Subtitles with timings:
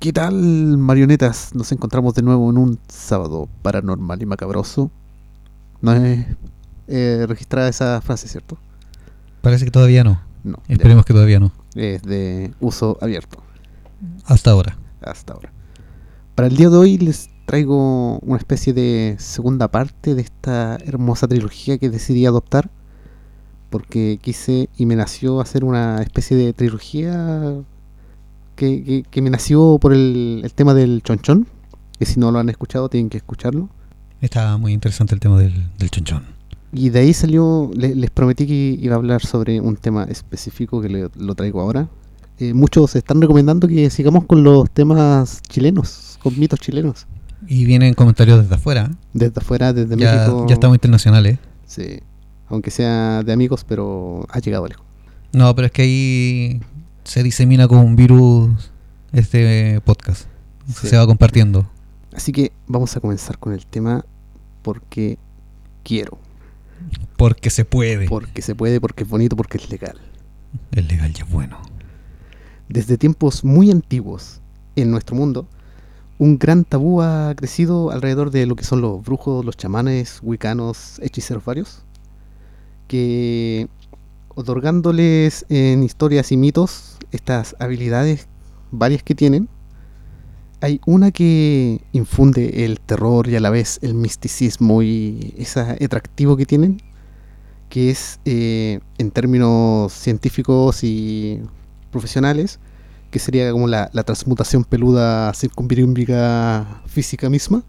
[0.00, 1.54] ¿Qué tal, marionetas?
[1.54, 4.90] Nos encontramos de nuevo en un sábado paranormal y macabroso.
[5.82, 6.24] No es
[6.88, 8.56] eh, registrada esa frase, ¿cierto?
[9.42, 10.18] Parece que todavía no.
[10.42, 10.56] No.
[10.68, 11.52] Esperemos que todavía no.
[11.74, 13.42] Es de uso abierto
[14.24, 14.78] Hasta ahora.
[15.02, 15.52] hasta ahora.
[16.34, 21.28] Para el día de hoy les traigo una especie de segunda parte de esta hermosa
[21.28, 22.70] trilogía que decidí adoptar.
[23.68, 27.54] Porque quise y me nació hacer una especie de trilogía
[28.60, 31.46] que, que- que me nació por el, el tema del chonchón.
[31.98, 33.68] Que si no lo han escuchado tienen que escucharlo.
[34.20, 36.24] Está muy interesante el tema del, del chonchón.
[36.72, 40.80] Y de ahí salió, le- les prometí que iba a hablar sobre un tema específico
[40.80, 41.88] que le- lo traigo ahora.
[42.38, 47.06] Eh, muchos están recomendando que sigamos con los temas chilenos, con mitos chilenos.
[47.46, 48.90] Y vienen comentarios desde afuera.
[49.12, 50.46] Desde afuera, desde Ya, México.
[50.48, 51.38] ya estamos internacionales.
[51.66, 52.00] Sí,
[52.48, 54.84] aunque sea de amigos, pero ha llegado lejos.
[55.32, 56.60] No, pero es que ahí
[57.04, 58.70] se disemina como un virus
[59.12, 60.26] este podcast.
[60.74, 60.88] Sí.
[60.88, 61.68] Se va compartiendo.
[62.14, 64.04] Así que vamos a comenzar con el tema
[64.62, 65.18] porque
[65.82, 66.18] quiero,
[67.16, 68.08] Porque se puede.
[68.08, 69.98] porque se puede, porque es bonito, porque es legal.
[70.72, 71.58] El legal ya es bueno.
[72.68, 74.40] Desde tiempos muy antiguos
[74.76, 75.48] en nuestro mundo,
[76.18, 80.98] un gran tabú ha crecido alrededor de lo que son los brujos, los chamanes, wicanos,
[81.02, 81.82] hechiceros varios,
[82.88, 83.68] que
[84.34, 88.28] otorgándoles en historias y mitos estas habilidades
[88.70, 89.48] varias que tienen,
[90.60, 96.36] hay una que infunde el terror y a la vez el misticismo y ese atractivo
[96.36, 96.82] que tienen,
[97.68, 101.40] que es eh, en términos científicos y
[101.90, 102.60] profesionales,
[103.10, 107.64] que sería como la, la transmutación peluda circunvirúmbica física misma,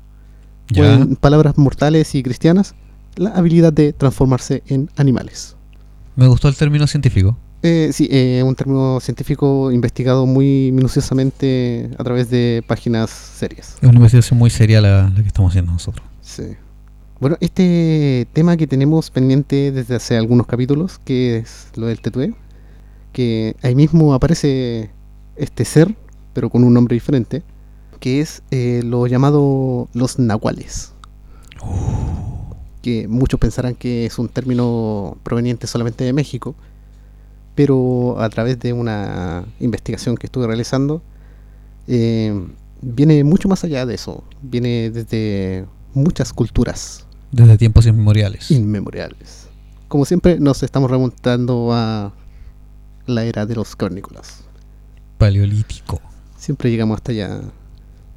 [0.78, 2.76] o en palabras mortales y cristianas,
[3.16, 5.56] la habilidad de transformarse en animales.
[6.16, 7.38] Me gustó el término científico.
[7.64, 13.76] Eh, sí, eh, un término científico investigado muy minuciosamente a través de páginas serias.
[13.82, 16.06] Es una investigación muy seria la, la que estamos haciendo nosotros.
[16.22, 16.56] Sí.
[17.20, 22.34] Bueno, este tema que tenemos pendiente desde hace algunos capítulos, que es lo del tetué,
[23.14, 24.90] que ahí mismo aparece
[25.36, 25.96] este ser,
[26.34, 27.44] pero con un nombre diferente,
[28.00, 30.94] que es eh, lo llamado los nahuales.
[32.82, 36.56] Que muchos pensarán que es un término proveniente solamente de México,
[37.62, 41.04] pero a través de una investigación que estuve realizando,
[41.88, 42.34] eh,
[42.82, 44.24] viene mucho más allá de eso.
[44.42, 48.50] Viene desde muchas culturas Desde tiempos inmemoriales.
[48.50, 49.48] inmemoriales.
[49.90, 52.14] Como siempre, nos estamos remontando a
[53.06, 54.42] la era de los cavernícolas.
[55.20, 56.02] Paleolítico.
[56.40, 57.42] Siempre llegamos hasta allá.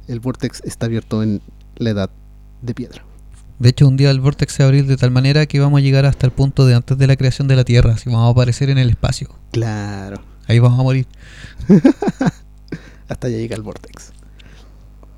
[0.07, 1.39] El vortex está abierto en
[1.77, 2.09] la edad
[2.63, 3.05] de piedra.
[3.57, 5.79] De hecho, un día el vortex se va a abrir de tal manera que vamos
[5.79, 7.93] a llegar hasta el punto de antes de la creación de la Tierra.
[7.93, 9.29] Así vamos a aparecer en el espacio.
[9.51, 10.21] Claro.
[10.47, 11.07] Ahí vamos a morir.
[13.07, 14.11] Hasta allá llega el vortex.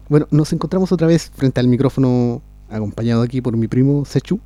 [0.10, 4.40] Bueno, nos encontramos otra vez frente al micrófono, acompañado aquí por mi primo Sechu,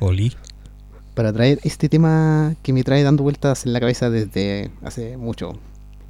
[0.00, 0.34] Oli.
[1.14, 5.58] para traer este tema que me trae dando vueltas en la cabeza desde hace mucho.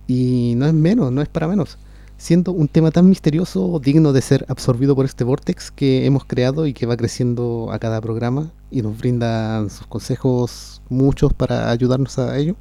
[0.06, 1.76] Y no es menos, no es para menos.
[2.20, 6.66] Siendo un tema tan misterioso, digno de ser absorbido por este vortex que hemos creado
[6.66, 12.18] y que va creciendo a cada programa y nos brindan sus consejos muchos para ayudarnos
[12.18, 12.56] a ello.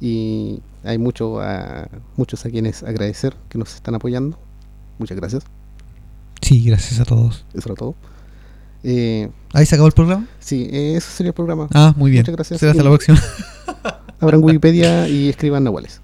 [0.00, 4.38] Y hay mucho a, muchos a quienes agradecer que nos están apoyando.
[5.00, 5.42] Muchas gracias.
[6.40, 7.44] Sí, gracias a todos.
[7.54, 7.96] Eso era todo.
[8.84, 10.28] Eh, ¿Ahí se acabó el programa?
[10.38, 11.66] sí, eh, eso sería el programa.
[11.74, 12.22] Ah, muy bien.
[12.22, 12.60] Muchas gracias.
[12.60, 13.20] Será hasta la próxima.
[14.20, 16.00] Abran Wikipedia y escriban nahuales.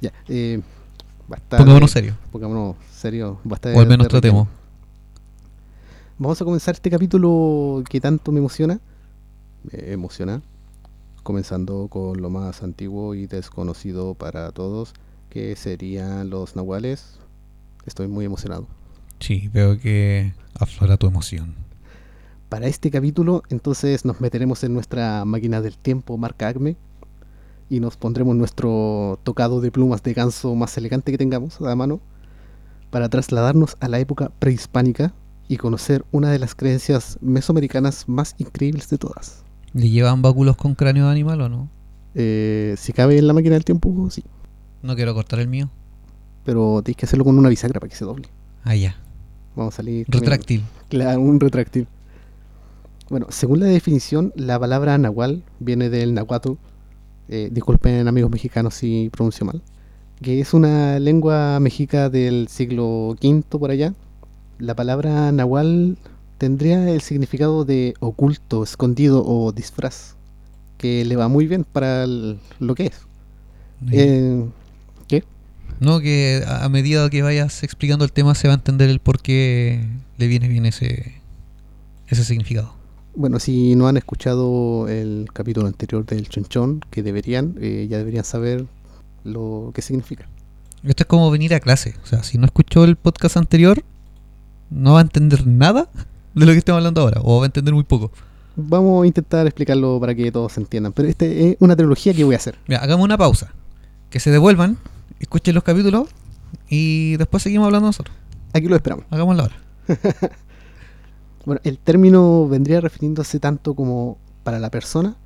[0.00, 0.60] Ya, eh,
[1.30, 1.56] basta.
[1.56, 2.16] Pongámonos de- serio.
[2.30, 2.76] Pongámonos.
[3.44, 4.48] Basta O al menos de tratemos.
[6.18, 8.78] Vamos a comenzar este capítulo que tanto me emociona.
[9.72, 10.42] Me emociona.
[11.22, 14.92] Comenzando con lo más antiguo y desconocido para todos,
[15.30, 17.18] que serían los nahuales.
[17.86, 18.66] Estoy muy emocionado.
[19.20, 21.54] Sí, veo que aflora tu emoción.
[22.48, 26.76] Para este capítulo, entonces nos meteremos en nuestra máquina del tiempo marca Acme
[27.70, 32.00] y nos pondremos nuestro tocado de plumas de ganso más elegante que tengamos a mano
[32.90, 35.14] para trasladarnos a la época prehispánica
[35.48, 39.44] y conocer una de las creencias mesoamericanas más increíbles de todas.
[39.72, 41.70] ¿Le llevan báculos con cráneo de animal o no?
[42.16, 44.24] Eh, si cabe en la máquina del tiempo, sí,
[44.82, 45.70] No quiero cortar el mío.
[46.44, 48.28] pero tienes que hacerlo con una bisagra para que se doble.
[48.64, 48.96] Ah, ya.
[49.54, 50.06] Vamos a salir.
[50.08, 50.62] Retráctil.
[50.88, 51.86] Claro, un retráctil.
[53.08, 56.52] Bueno, según la definición, la palabra nahual viene del nahuatl.
[57.30, 59.62] Eh, disculpen amigos mexicanos si pronuncio mal.
[60.20, 63.94] Que es una lengua mexica del siglo V por allá.
[64.58, 65.96] La palabra nahual
[66.36, 70.16] tendría el significado de oculto, escondido o disfraz.
[70.76, 72.92] Que le va muy bien para el- lo que es.
[73.92, 74.44] Eh,
[75.08, 75.24] ¿Qué?
[75.78, 78.98] No, que a a medida que vayas explicando el tema se va a entender el
[78.98, 79.86] por qué
[80.18, 81.14] le viene bien ese,
[82.08, 82.74] ese significado.
[83.14, 88.24] Bueno, si no han escuchado el capítulo anterior del chonchón, que deberían, eh, ya deberían
[88.24, 88.66] saber
[89.24, 90.28] lo que significa.
[90.84, 91.94] Esto es como venir a clase.
[92.02, 93.82] O sea, si no escuchó el podcast anterior,
[94.70, 95.90] no va a entender nada
[96.34, 97.20] de lo que estamos hablando ahora.
[97.22, 98.12] O va a entender muy poco.
[98.56, 100.92] Vamos a intentar explicarlo para que todos se entiendan.
[100.92, 102.56] Pero este es una trilogía que voy a hacer.
[102.66, 103.52] Mira, hagamos una pausa.
[104.08, 104.78] Que se devuelvan,
[105.20, 106.08] escuchen los capítulos
[106.68, 108.16] y después seguimos hablando nosotros.
[108.52, 109.04] Aquí lo esperamos.
[109.10, 109.56] Hagámoslo ahora.
[111.44, 115.16] Bueno, el término vendría refiriéndose tanto como para la persona,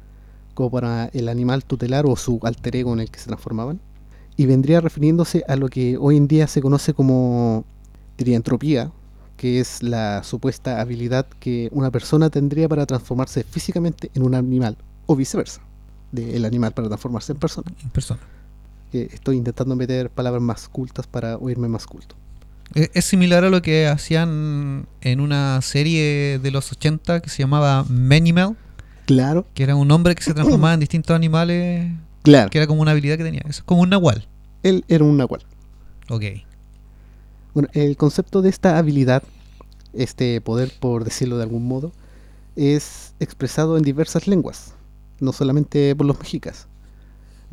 [0.54, 3.80] como para el animal tutelar o su alter ego en el que se transformaban.
[4.36, 7.64] Y vendría refiriéndose a lo que hoy en día se conoce como
[8.16, 8.90] trientropía,
[9.36, 14.76] que es la supuesta habilidad que una persona tendría para transformarse físicamente en un animal,
[15.06, 15.60] o viceversa,
[16.12, 17.72] del animal para transformarse en persona.
[17.82, 18.20] En persona.
[18.92, 22.14] Estoy intentando meter palabras más cultas para oírme más culto.
[22.74, 27.42] Es es similar a lo que hacían en una serie de los 80 que se
[27.42, 28.56] llamaba Manimal,
[29.06, 31.92] Claro, que era un hombre que se transformaba en distintos animales,
[32.22, 32.50] claro.
[32.50, 33.42] que era como una habilidad que tenía.
[33.42, 34.26] Eso es como un nahual.
[34.62, 35.42] Él era un nahual.
[36.08, 36.24] Ok.
[37.52, 39.22] Bueno, el concepto de esta habilidad,
[39.92, 41.92] este poder, por decirlo de algún modo,
[42.56, 44.74] es expresado en diversas lenguas,
[45.20, 46.66] no solamente por los mexicas,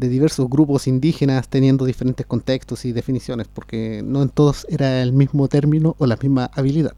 [0.01, 5.13] de diversos grupos indígenas teniendo diferentes contextos y definiciones, porque no en todos era el
[5.13, 6.93] mismo término o la misma habilidad,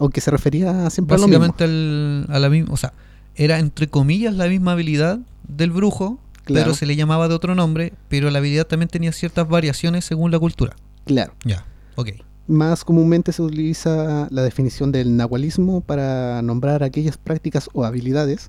[0.00, 1.38] aunque se refería siempre a lo mismo.
[1.46, 2.92] Básicamente al- a la misma, o sea,
[3.36, 6.64] era entre comillas la misma habilidad del brujo, Claro.
[6.66, 10.30] pero se le llamaba de otro nombre, pero la habilidad también tenía ciertas variaciones según
[10.32, 10.74] la cultura.
[11.04, 11.32] Claro.
[11.44, 11.64] Ya,
[11.94, 12.08] ok.
[12.48, 18.48] Más comúnmente se utiliza la definición del nahualismo para nombrar aquellas prácticas o habilidades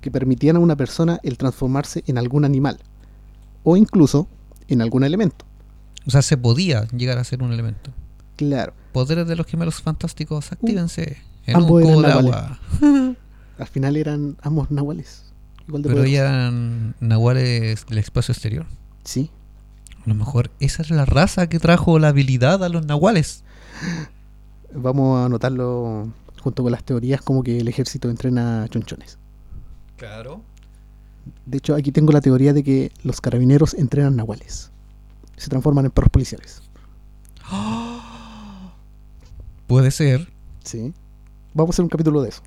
[0.00, 2.78] que permitían a una persona el transformarse en algún animal
[3.64, 4.28] o incluso
[4.68, 5.44] en algún elemento.
[6.06, 7.90] O sea, se podía llegar a ser un elemento.
[8.36, 11.16] Claro, Poderes de los gemelos fantásticos, actívense
[11.46, 12.58] en ambos un cubo de agua.
[13.58, 15.32] al final eran ambos nahuales.
[15.66, 16.20] Igual de Pero poderosos.
[16.20, 18.66] eran nahuales del espacio exterior.
[19.04, 19.30] Sí,
[20.04, 23.42] A lo mejor esa es la raza que trajo la habilidad a los nahuales.
[24.72, 29.18] vamos a anotarlo junto con las teorías como que el ejército entrena chonchones.
[29.96, 30.42] Claro.
[31.46, 34.70] De hecho, aquí tengo la teoría de que los carabineros entrenan nahuales.
[35.36, 36.62] Se transforman en perros policiales.
[39.66, 40.28] Puede ser.
[40.62, 40.92] Sí.
[41.52, 42.42] Vamos a hacer un capítulo de eso.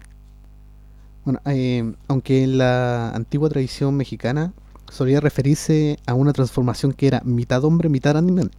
[1.26, 4.54] Bueno, eh, aunque en la antigua tradición mexicana
[4.90, 8.52] solía referirse a una transformación que era mitad hombre, mitad animal,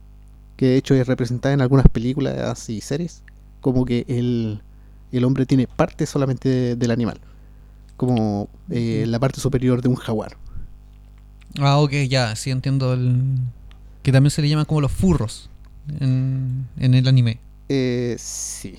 [0.57, 3.23] que de hecho es representada en algunas películas y series,
[3.63, 4.61] como que el,
[5.13, 7.21] el hombre tiene parte solamente de- del animal,
[7.99, 10.39] como eh, la parte superior de un jaguar.
[11.59, 13.39] Ah, ok, ya, sí entiendo el...
[14.03, 15.51] Que también se le llaman como los furros
[16.01, 17.41] en, en el anime.
[17.69, 18.77] Eh, sí.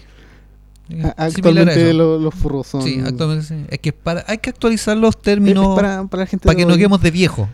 [0.89, 2.81] Eh, Actualmente los furros son...
[2.81, 3.65] Sí, actualmente sí.
[3.69, 6.75] Es que para, hay que actualizar los términos para, para, para la gente que no
[6.77, 7.49] quedemos de viejo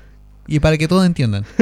[0.48, 1.46] y para que todos entiendan.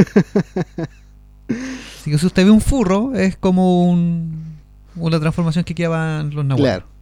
[1.47, 4.57] Así que si usted ve un furro, es como un,
[4.97, 6.65] una transformación que quedaban los nahuales.
[6.65, 6.93] Claro.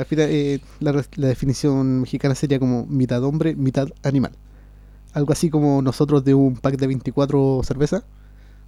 [0.00, 4.32] Al final, eh, la, la definición mexicana sería como mitad hombre, mitad animal.
[5.12, 8.02] Algo así como nosotros de un pack de 24 cerveza,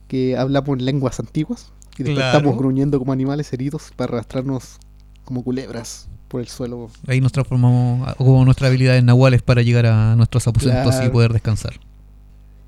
[0.08, 2.36] que hablamos lenguas antiguas y después Claro.
[2.38, 4.78] estamos gruñendo como animales heridos para arrastrarnos
[5.24, 6.90] como culebras por el suelo.
[7.06, 11.32] Ahí nos transformamos como nuestra habilidad en nahuales para llegar a nuestros aposentos y poder
[11.32, 11.74] descansar.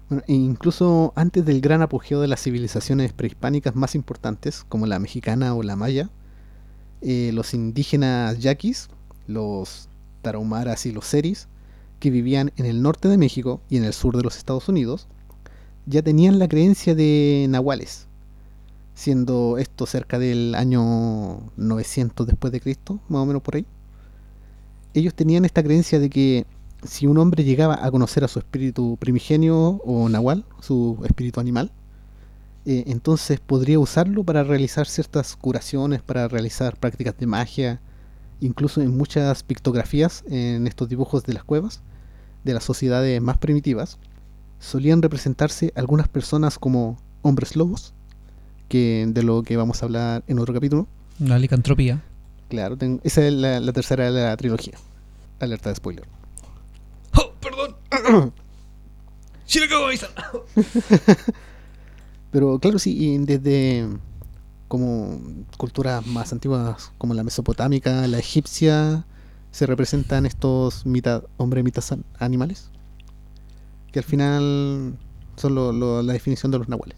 [0.09, 4.99] Bueno, e incluso antes del gran apogeo de las civilizaciones prehispánicas más importantes, como la
[4.99, 6.09] mexicana o la maya,
[7.01, 8.89] eh, los indígenas yaquis,
[9.27, 9.89] los
[10.23, 11.49] tarahumaras y los seris,
[12.01, 15.07] que vivían en el norte de México y en el sur de los Estados Unidos,
[15.87, 18.07] ya tenían la creencia de nahuales,
[18.95, 23.67] siendo esto cerca del año 900 después de Cristo, más o menos por ahí.
[24.95, 26.47] Ellos tenían esta creencia de que
[26.85, 31.73] si un hombre llegaba a conocer a su espíritu primigenio o nahual, su espíritu animal,
[32.66, 37.80] eh, entonces podría usarlo para realizar ciertas curaciones, para realizar prácticas de magia,
[38.40, 41.83] incluso en muchas pictografías, en estos dibujos de las cuevas,
[42.42, 43.99] de las sociedades más primitivas,
[44.61, 47.92] solían representarse algunas personas como hombres lobos,
[48.68, 50.87] que de lo que vamos a hablar en otro capítulo.
[51.18, 52.02] La licantropía.
[52.49, 54.78] Claro, esa es la, la tercera de la trilogía.
[55.38, 56.06] Alerta de spoiler.
[57.14, 57.76] ¡Oh, perdón!
[59.47, 60.11] ¡Sí le acabo de avisar!
[62.35, 63.87] Pero claro, sí, y desde
[64.67, 65.21] como
[65.57, 69.05] culturas más antiguas como la mesopotámica, la egipcia,
[69.53, 71.85] se representan estos mitad hombre, mitad
[72.19, 72.71] animales.
[73.93, 74.97] Que al final
[75.37, 76.97] son lo- lo- la definición de los nahuales.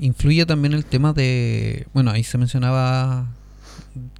[0.00, 1.86] Influye también el tema de.
[1.94, 3.28] Bueno, ahí se mencionaba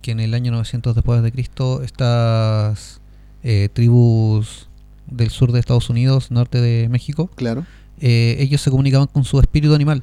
[0.03, 3.01] que en el año 900 después de Cristo estas
[3.43, 4.69] eh, tribus
[5.09, 7.65] del sur de Estados Unidos, norte de México, Claro.
[8.01, 10.03] Eh, ellos se comunicaban con su espíritu animal.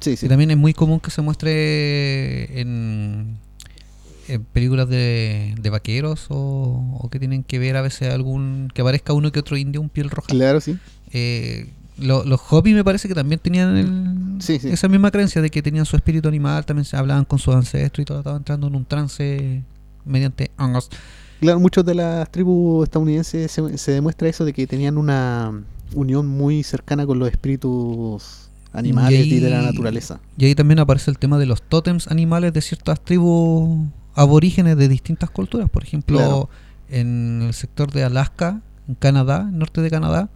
[0.00, 0.26] Sí, sí.
[0.26, 3.36] Y también es muy común que se muestre en,
[4.28, 8.70] en películas de, de vaqueros o, o que tienen que ver a veces algún.
[8.74, 10.28] que aparezca uno que otro indio, un piel roja.
[10.28, 10.78] Claro, sí.
[11.12, 11.68] Eh,
[11.98, 14.68] lo- los hobbies me parece que también tenían el- Sí, sí.
[14.68, 18.02] esa misma creencia de que tenían su espíritu animal, también se hablaban con sus ancestros
[18.02, 19.62] y todo, estaban entrando en un trance
[20.04, 20.90] mediante hongos.
[21.40, 25.60] Claro, muchos de las tribus estadounidenses se, se demuestra eso de que tenían una
[25.94, 30.20] unión muy cercana con los espíritus animales y, Y de la naturaleza.
[30.36, 34.88] Y ahí también aparece el tema de los tótems animales de ciertas tribus aborígenes de
[34.88, 35.70] distintas culturas.
[35.70, 36.50] Por ejemplo, Claro.
[36.90, 40.28] en el sector de Alaska, en Canadá, en norte de Canadá,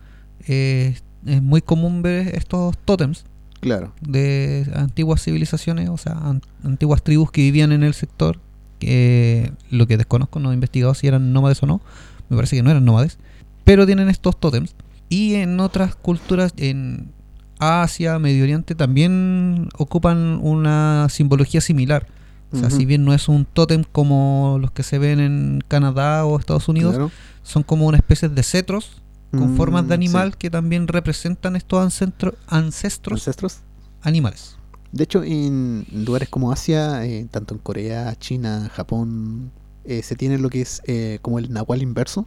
[0.49, 3.25] eh, es muy común ver estos tótems
[3.61, 3.93] Claro.
[4.01, 8.39] de antiguas civilizaciones, o sea, an- antiguas tribus que vivían en el sector,
[8.81, 11.81] que lo que desconozco, no he investigado si eran nómades o no,
[12.29, 13.19] me parece que no eran nómades,
[13.65, 14.75] pero tienen estos tótems.
[15.13, 17.11] Y en otras culturas, en
[17.59, 22.07] Asia, Medio Oriente, también ocupan una simbología similar.
[22.53, 26.27] O sea, si bien no es un tótem como los que se ven en Canadá
[26.27, 27.11] o Estados Unidos, Claro.
[27.43, 30.37] son como una especie de cetros con Mm, formas de animal sí.
[30.39, 33.59] que también representan estos ancestro- ancestros Ancestros.
[34.03, 34.57] animales.
[34.93, 39.51] De hecho, en lugares como Asia, eh, tanto en Corea, China, Japón,
[39.85, 42.27] eh, se tiene lo que es eh, como el nahual inverso,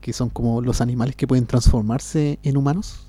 [0.00, 3.06] que son como los animales que pueden transformarse en humanos.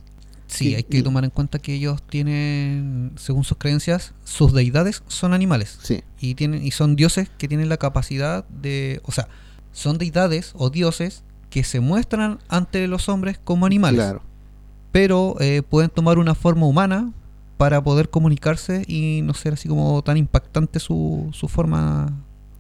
[0.48, 5.02] Sí, hay que y- tomar en cuenta que ellos tienen, según sus creencias, sus deidades
[5.08, 9.30] son animales Sí, y tienen y son dioses que tienen la capacidad de, o sea,
[9.72, 14.24] son deidades o dioses que se muestran ante los hombres como animales, claro.
[14.92, 17.14] pero eh, pueden tomar una forma humana
[17.56, 22.12] para poder comunicarse y no ser así como tan impactante su, su forma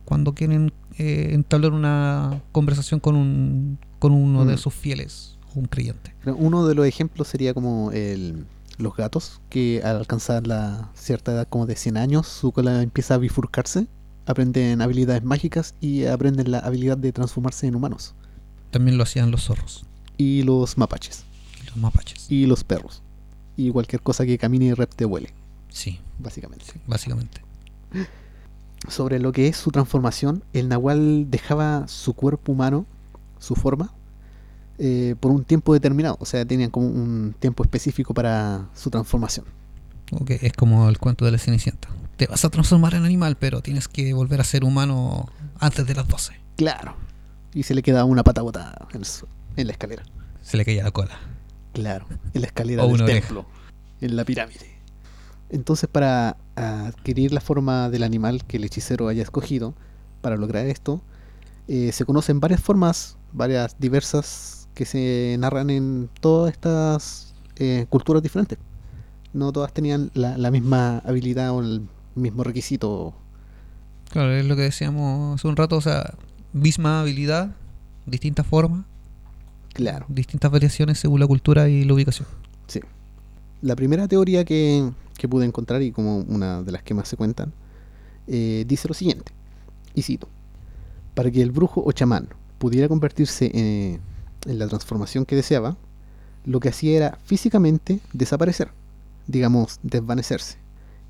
[0.06, 4.58] cuando quieren eh, entablar una conversación con un con uno de Mm.
[4.58, 6.14] sus fieles, un creyente.
[6.26, 8.46] Uno de los ejemplos sería como el,
[8.80, 13.14] los gatos, que al alcanzar la cierta edad como de 100 años, su cola empieza
[13.14, 13.88] a bifurcarse,
[14.26, 18.16] aprenden habilidades mágicas y aprenden la habilidad de transformarse en humanos.
[18.72, 19.86] También lo hacían los zorros
[20.18, 21.24] Y los mapaches,
[21.62, 22.26] y los mapaches.
[22.30, 23.04] y los perros,
[23.56, 25.32] y cualquier cosa que camine y repte vuele,
[25.70, 26.66] Sí, básicamente.
[26.88, 27.42] básicamente.
[28.88, 32.86] Sobre lo que es su transformación, el nahual dejaba su cuerpo humano,
[33.42, 33.92] su forma,
[34.78, 39.46] eh, por un tiempo determinado, o sea, tenían como un tiempo específico para su transformación.
[40.14, 41.88] Ok, es como el cuento de la Cenicienta.
[42.18, 45.28] Te vas a transformar en animal, pero tienes que volver a ser humano
[45.60, 46.34] antes de las 12.
[46.56, 46.96] Claro.
[47.54, 50.04] Y se le queda una pata botada en, el su- en la escalera.
[50.42, 51.18] Se le caía la cola.
[51.74, 53.46] Claro, en la escalera O del templo,
[54.02, 54.70] en la pirámide.
[55.50, 59.74] Entonces, para adquirir la forma del animal que el hechicero haya escogido,
[60.22, 61.02] para lograr esto,
[61.74, 68.22] eh, se conocen varias formas, varias diversas, que se narran en todas estas eh, culturas
[68.22, 68.58] diferentes.
[69.32, 73.14] No todas tenían la, la misma habilidad o el mismo requisito.
[74.10, 76.14] Claro, es lo que decíamos hace un rato, o sea,
[76.52, 77.56] misma habilidad,
[78.06, 78.84] distintas formas,
[79.74, 80.06] Claro.
[80.10, 82.28] distintas variaciones según la cultura y la ubicación.
[82.68, 82.82] Sí.
[83.62, 87.16] La primera teoría que, que pude encontrar, y como una de las que más se
[87.16, 87.54] cuentan,
[88.28, 89.32] eh, dice lo siguiente,
[89.96, 90.28] y cito,
[91.22, 94.00] para que el brujo o chamán pudiera convertirse eh,
[94.48, 95.78] en la transformación que deseaba,
[96.46, 98.72] lo que hacía era físicamente desaparecer,
[99.28, 100.58] digamos, desvanecerse,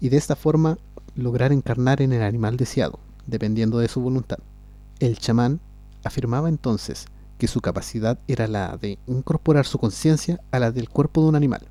[0.01, 0.77] y de esta forma
[1.15, 4.39] lograr encarnar en el animal deseado, dependiendo de su voluntad.
[5.00, 5.62] El chamán
[6.03, 7.06] afirmaba entonces
[7.38, 11.36] que su capacidad era la de incorporar su conciencia a la del cuerpo de un
[11.38, 11.70] animal,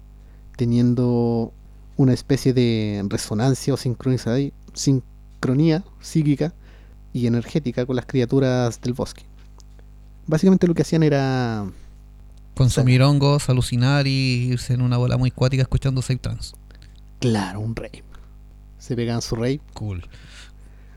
[0.57, 1.53] teniendo
[1.99, 6.55] una especie de resonancia o sincronía psíquica
[7.13, 9.25] y energética con las criaturas del bosque.
[10.27, 11.67] Básicamente lo que hacían era
[12.55, 16.55] Consumir hongos, alucinar y irse en una bola muy cuática escuchando Safe Trans.
[17.19, 18.03] Claro, un rey.
[18.79, 19.61] Se pegaban su rey.
[19.73, 20.07] Cool.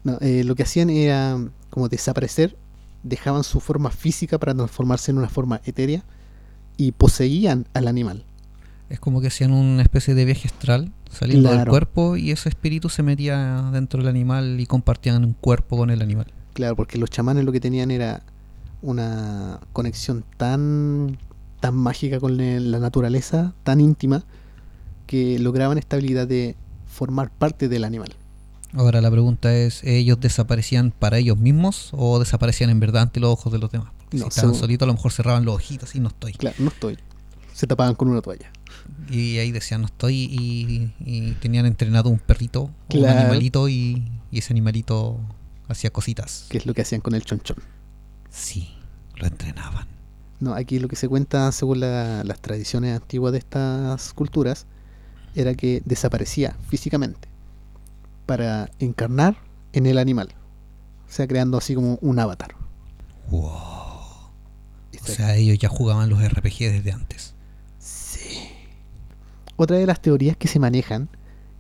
[0.04, 1.40] No, eh, lo que hacían era
[1.70, 2.58] como desaparecer,
[3.04, 6.04] dejaban su forma física para transformarse en una forma etérea
[6.76, 8.26] y poseían al animal.
[8.90, 12.90] Es como que hacían una especie de viaje astral saliendo del cuerpo y ese espíritu
[12.90, 16.28] se metía dentro del animal y compartían un cuerpo con el animal.
[16.54, 18.24] Claro, porque los chamanes lo que tenían era
[18.82, 21.18] una conexión tan,
[21.60, 24.24] tan mágica con la naturaleza, tan íntima,
[25.08, 26.56] que lograban esta habilidad de
[26.88, 28.14] formar parte del animal.
[28.76, 33.32] Ahora la pregunta es, ¿ellos desaparecían para ellos mismos o desaparecían en verdad ante los
[33.32, 33.90] ojos de los demás?
[34.00, 36.34] Porque No, si estaban según- solitos a lo mejor cerraban los ojitos y no estoy.
[36.34, 36.98] Claro, no estoy.
[37.54, 38.52] Se tapaban con una toalla.
[39.10, 44.04] Y ahí decían, no estoy, y, y tenían entrenado un perrito, o un animalito, y,
[44.32, 45.20] y ese animalito
[45.68, 46.46] hacía cositas.
[46.50, 47.58] Que es lo que hacían con el chonchón.
[48.30, 48.70] Sí,
[49.16, 49.88] lo entrenaban.
[50.40, 54.66] No, aquí lo que se cuenta según la- las tradiciones antiguas de estas culturas
[55.36, 57.28] era que desaparecía físicamente
[58.26, 59.38] para encarnar
[59.74, 60.30] en el animal.
[61.08, 62.56] O sea, creando así como un avatar.
[63.30, 63.42] Wow.
[65.02, 67.34] O sea, ellos ya jugaban los RPG desde antes.
[69.56, 71.10] Otra de las teorías que se manejan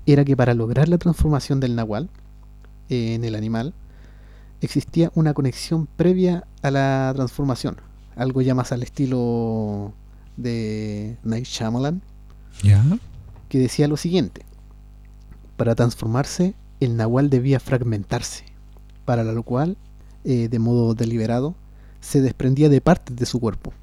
[0.06, 2.10] era que para lograr la transformación del nahual
[2.90, 3.74] eh, en el animal
[4.62, 7.78] existía una conexión previa a la transformación.
[8.16, 9.94] Algo ya más al estilo
[10.38, 12.02] de Night Shyamalan,
[12.62, 12.84] ¿Ya?
[13.50, 14.46] que decía lo siguiente.
[15.58, 18.46] Para transformarse, el nahual debía fragmentarse,
[19.06, 19.78] para lo cual,
[20.24, 21.56] eh, de modo deliberado,
[22.00, 23.74] se desprendía de partes de su cuerpo,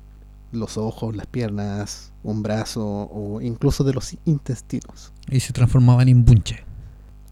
[0.52, 5.12] los ojos, las piernas, un brazo o incluso de los intestinos.
[5.28, 6.64] Y se transformaban en bunche.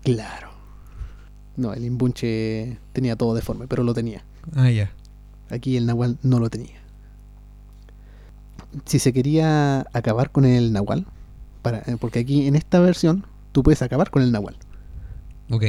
[0.02, 0.50] Claro.
[1.56, 4.24] No, el imbunche tenía todo deforme, pero lo tenía.
[4.54, 4.92] Ah, ya.
[5.50, 6.80] Aquí el nahual no lo tenía.
[8.84, 11.06] Si se quería acabar con el nahual,
[11.62, 14.56] para, eh, porque aquí en esta versión tú puedes acabar con el nahual.
[15.50, 15.64] Ok.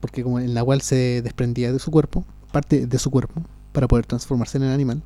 [0.00, 4.06] porque como el nahual se desprendía de su cuerpo, parte de su cuerpo, para poder
[4.06, 5.02] transformarse en el animal,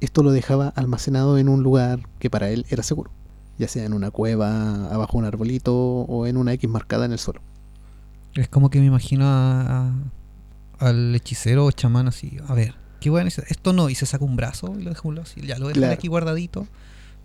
[0.00, 3.10] esto lo dejaba almacenado en un lugar que para él era seguro,
[3.58, 7.12] ya sea en una cueva, abajo de un arbolito o en una X marcada en
[7.12, 7.40] el suelo.
[8.34, 9.92] Es como que me imagino a- a-
[10.88, 12.36] al hechicero o chamán así.
[12.46, 13.88] A ver, qué bueno es esto no.
[13.90, 15.26] Y se saca un brazo y lo deja un lado.
[15.28, 15.94] así, Ya lo deja Claro.
[15.94, 16.66] aquí guardadito.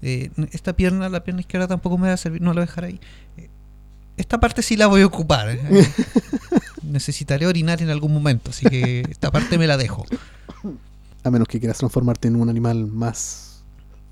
[0.02, 2.42] Eh, esta pierna, la pierna izquierda tampoco me va a servir.
[2.42, 3.00] No la voy a dejar ahí.
[3.38, 3.50] Eh,
[4.18, 5.50] esta parte sí la voy a ocupar.
[5.50, 5.60] eh.
[6.84, 8.50] Necesitaré orinar en algún momento.
[8.50, 10.06] Así que esta parte me la dejo.
[11.24, 13.64] A menos que quieras transformarte en un animal más,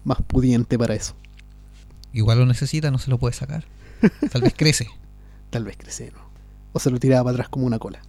[0.03, 1.13] más pudiente para eso.
[2.13, 3.65] Igual lo necesita, no se lo puede sacar.
[4.31, 4.87] Tal vez crece.
[5.49, 6.19] Tal vez crece, ¿no?
[6.73, 8.01] O se lo tiraba para atrás como una cola.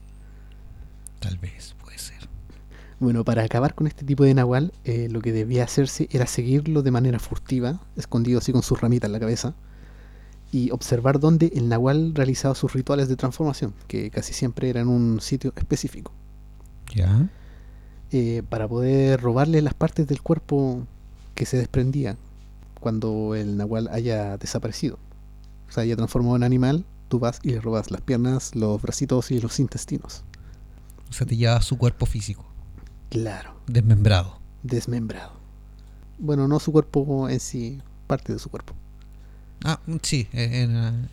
[1.18, 2.28] Tal vez, puede ser.
[3.00, 6.82] Bueno, para acabar con este tipo de nahual, eh, lo que debía hacerse era seguirlo
[6.82, 9.54] de manera furtiva, escondido así con su ramita en la cabeza,
[10.52, 14.88] y observar dónde el nahual realizaba sus rituales de transformación, que casi siempre eran en
[14.88, 16.12] un sitio específico,
[16.94, 17.28] ¿Ya?
[18.12, 20.86] Eh, para poder robarle las partes del cuerpo
[21.34, 22.16] que se desprendían
[22.80, 24.98] cuando el nahual haya desaparecido.
[25.68, 29.30] O sea, haya transformado en animal, tú vas y le robas las piernas, los bracitos
[29.30, 30.22] y los intestinos.
[31.08, 32.44] O sea, te lleva su cuerpo físico.
[33.10, 33.54] Claro.
[33.66, 34.38] Desmembrado.
[34.62, 35.32] desmembrado.
[36.18, 38.74] Bueno, no su cuerpo en sí, parte de su cuerpo.
[39.64, 41.08] Ah, mm, sí, eh, en,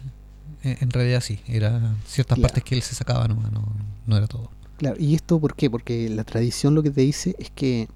[0.63, 1.39] eh, en realidad sí.
[1.47, 2.41] Era ciertas Claro.
[2.47, 3.63] partes que él se sacaba nomás, no,
[4.05, 4.49] no era todo.
[4.79, 5.69] Claro, ¿y esto por qué?
[5.69, 7.87] Porque la tradición lo que te dice es que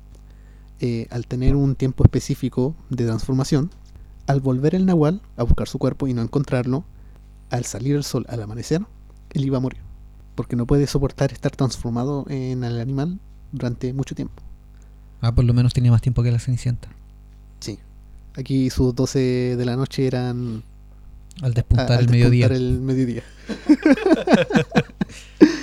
[0.81, 3.71] eh, al tener un tiempo específico de transformación,
[4.27, 6.83] al volver el nahual a buscar su cuerpo y no encontrarlo,
[7.49, 8.81] al salir el sol al amanecer,
[9.31, 9.79] él iba a morir.
[10.35, 13.19] Porque no puede soportar estar transformado en el animal
[13.53, 14.43] durante mucho tiempo.
[15.21, 16.89] Ah, por lo menos tenía más tiempo que la Cenicienta.
[17.61, 17.79] Sí.
[18.35, 20.63] Aquí sus 12 de la noche eran
[21.41, 22.49] Al a- despuntar al el mediodía.
[22.49, 23.23] despuntar el mediodía.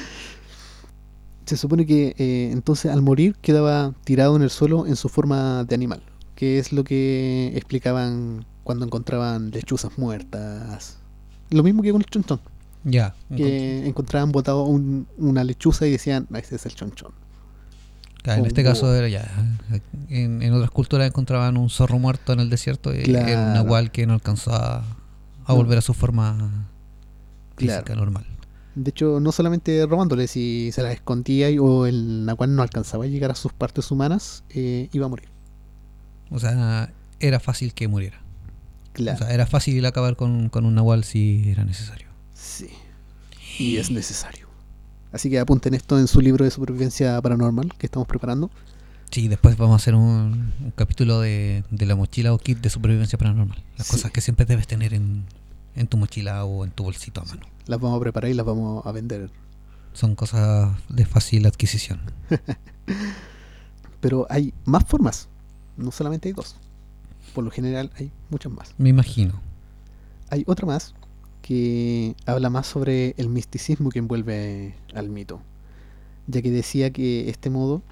[1.51, 5.65] Se supone que eh, entonces al morir quedaba tirado en el suelo en su forma
[5.65, 6.01] de animal,
[6.37, 10.99] que es lo que explicaban cuando encontraban lechuzas muertas.
[11.51, 12.41] Lo mismo que con el chonchón,
[12.85, 13.17] Ya.
[13.37, 17.11] que encontraban botado un- una lechuza y decían, "Ah, ese es el chonchón.
[18.23, 19.27] Claro, en este caso era ya.
[20.09, 23.91] En, en otras culturas encontraban un zorro muerto en el desierto y era un nahual
[23.91, 24.85] que no alcanzaba
[25.47, 25.57] a No.
[25.57, 26.69] volver a su forma
[27.57, 28.03] física Claro.
[28.03, 28.25] normal.
[28.75, 33.05] De hecho, no solamente robándole, si se las escondía y- o el nahual no alcanzaba
[33.05, 35.29] a llegar a sus partes humanas, eh, iba a morir.
[36.31, 38.21] O sea, era fácil que muriera.
[38.93, 39.17] Claro.
[39.17, 42.09] O sea, era fácil acabar con, con un nahual si era necesario.
[42.35, 42.69] Sí.
[43.59, 44.49] Y es necesario.
[45.13, 48.51] Así que apunten esto en su libro de supervivencia paranormal que estamos preparando.
[49.11, 52.71] Sí, después vamos a hacer un, un capítulo de, de la mochila o kit de
[52.71, 53.61] supervivencia paranormal.
[53.77, 53.93] Las Sí.
[53.95, 55.25] cosas que siempre debes tener en,
[55.75, 57.43] en tu mochila o en tu bolsito a mano.
[57.67, 59.31] Las vamos a preparar y las vamos a vender.
[59.93, 62.01] Son cosas de fácil adquisición.
[64.01, 65.29] Pero hay más formas.
[65.77, 66.57] No solamente hay dos.
[67.35, 68.75] Por lo general hay muchas más.
[68.79, 69.41] Me imagino.
[70.31, 70.95] Hay otra más
[71.43, 75.41] que habla más sobre el misticismo que envuelve al mito.
[76.27, 77.83] Ya que decía que este modo,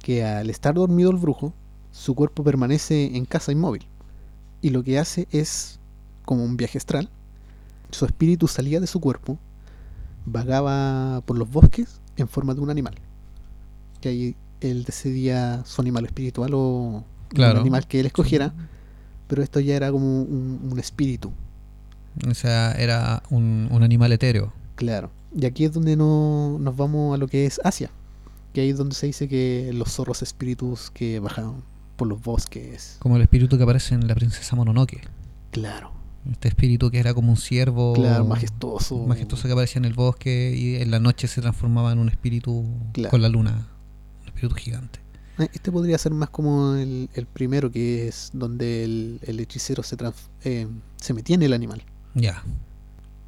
[0.00, 1.54] que al estar dormido el brujo,
[1.92, 3.86] su cuerpo permanece en casa inmóvil.
[4.60, 5.78] Y lo que hace es,
[6.24, 7.08] como un viaje astral,
[7.90, 9.38] su espíritu salía de su cuerpo,
[10.26, 12.94] vagaba por los bosques en forma de un animal.
[14.00, 17.54] Que ahí él decidía su animal espiritual o Claro.
[17.54, 18.54] un animal que él escogiera
[19.26, 21.32] pero esto ya era como un, un espíritu,
[22.28, 24.52] O sea, era un, un animal etéreo.
[24.76, 25.10] claro.
[25.36, 27.90] Y aquí es donde no, nos vamos a lo que es Asia,
[28.52, 31.54] que ahí es donde se dice que los zorros espíritus que bajan
[31.96, 32.98] por los bosques.
[33.00, 35.00] Como el espíritu que aparece en la princesa Mononoke.
[35.50, 35.90] Claro,
[36.30, 38.98] Este espíritu que era como un ciervo claro, majestuoso.
[39.06, 42.64] majestuoso que aparecía en el bosque y en la noche se transformaba en un espíritu
[42.92, 43.10] Claro.
[43.10, 43.68] con la luna.
[44.22, 45.00] Un espíritu gigante.
[45.38, 49.82] Eh, Este podría ser más como el, el primero, que es donde el, el hechicero
[49.82, 51.82] se, trans- eh, se metía en el animal.
[52.14, 52.42] Ya.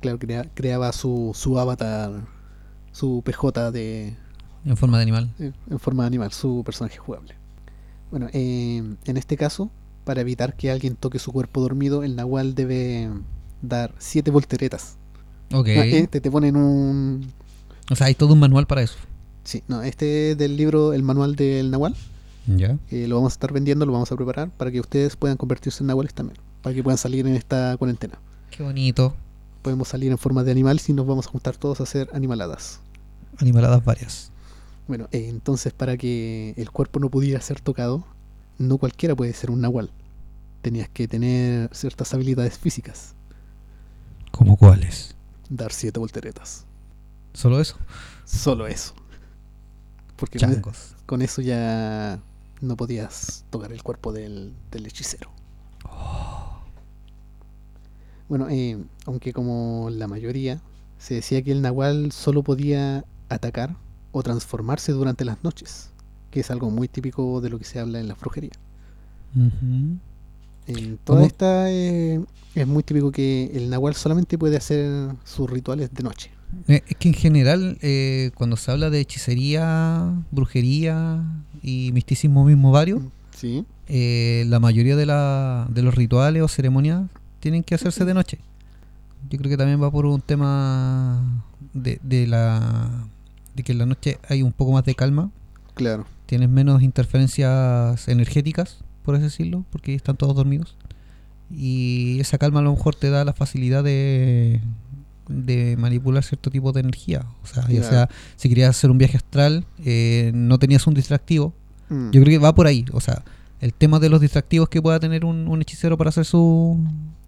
[0.01, 2.25] Claro, crea- creaba su, su avatar,
[2.93, 4.15] su PJ de,
[4.65, 5.35] En forma de animal.
[5.39, 7.35] eh, en forma de animal, su personaje jugable.
[8.11, 9.71] Bueno, eh, en este caso,
[10.07, 13.11] para evitar que alguien toque su cuerpo dormido, el Nahual debe
[13.61, 14.99] dar siete volteretas.
[15.53, 15.67] Ok.
[15.77, 17.33] Ah, Este te ponen un...
[17.91, 18.95] O sea, hay todo un manual para eso.
[19.43, 21.97] Sí, no, este es del libro El Manual del Nahual.
[22.47, 22.79] Ya.
[22.93, 25.83] Eh, lo vamos a estar vendiendo, lo vamos a preparar para que ustedes puedan convertirse
[25.83, 26.39] en Nahuales también.
[26.63, 28.21] Para que puedan salir en esta cuarentena.
[28.51, 29.17] Qué bonito.
[29.63, 32.79] Podemos salir en forma de animal si nos vamos a juntar todos a hacer animaladas.
[33.39, 34.31] Animaladas varias.
[34.87, 38.05] Bueno, eh, entonces para que el cuerpo no pudiera ser tocado,
[38.59, 39.91] no cualquiera puede ser un nahual.
[40.63, 43.15] Tenías que tener ciertas habilidades físicas.
[44.31, 45.15] ¿Como cuáles?
[45.49, 46.65] Dar siete volteretas.
[47.33, 47.77] ¿Solo eso?
[48.25, 48.95] Solo eso.
[50.17, 50.63] Porque con, e-
[51.07, 52.21] con eso ya
[52.61, 55.31] no podías tocar el cuerpo del, del hechicero.
[58.29, 60.61] Bueno, eh, aunque como la mayoría,
[60.99, 63.77] se decía que el nahual solo podía atacar
[64.13, 65.91] o transformarse durante las noches,
[66.37, 68.51] que es algo muy típico de lo que se habla en la brujería.
[70.67, 71.27] En toda ¿Cómo?
[71.27, 72.21] esta eh,
[72.55, 76.31] es muy típico que el nahual solamente puede hacer sus rituales de noche.
[76.69, 81.25] Eh, Es que en general, eh, cuando se habla de hechicería, brujería
[81.63, 83.03] y misticismo mismo varios,
[83.35, 87.09] Sí, eh, la mayoría de, la, de los rituales o ceremonias
[87.41, 88.39] tienen que hacerse de noche.
[89.31, 91.23] Yo creo que también va por un tema
[91.73, 93.07] de, de la
[93.55, 95.31] de que en la noche hay un poco más de calma,
[95.75, 96.07] claro.
[96.27, 100.77] Tienes menos interferencias energéticas, por así decirlo, porque están todos dormidos.
[101.51, 104.61] Y esa calma a lo mejor te da la facilidad de,
[105.29, 107.25] de manipular cierto tipo de energía.
[107.43, 107.89] O sea, ya Claro.
[107.89, 111.55] sea, si querías hacer un viaje astral, eh, no tenías un distractivo,
[111.89, 112.85] Mm, yo creo que va por ahí.
[112.93, 113.23] O sea,
[113.61, 116.77] el tema de los distractivos que pueda tener un, un hechicero para hacer su,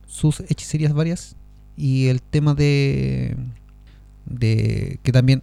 [0.09, 1.37] sus hechicerías varias.
[1.77, 3.37] Y el tema de,
[4.27, 5.43] de que también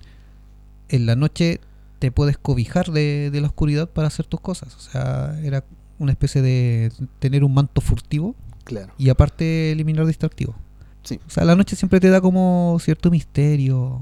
[0.89, 1.61] en la noche
[1.99, 4.75] te puedes cobijar de, de la oscuridad para hacer tus cosas.
[4.75, 5.63] O sea, era
[5.99, 8.93] una especie de tener un manto furtivo claro.
[8.97, 10.55] y aparte eliminar distractivos.
[11.03, 11.19] Sí.
[11.27, 14.01] O sea, la noche siempre te da como cierto misterio.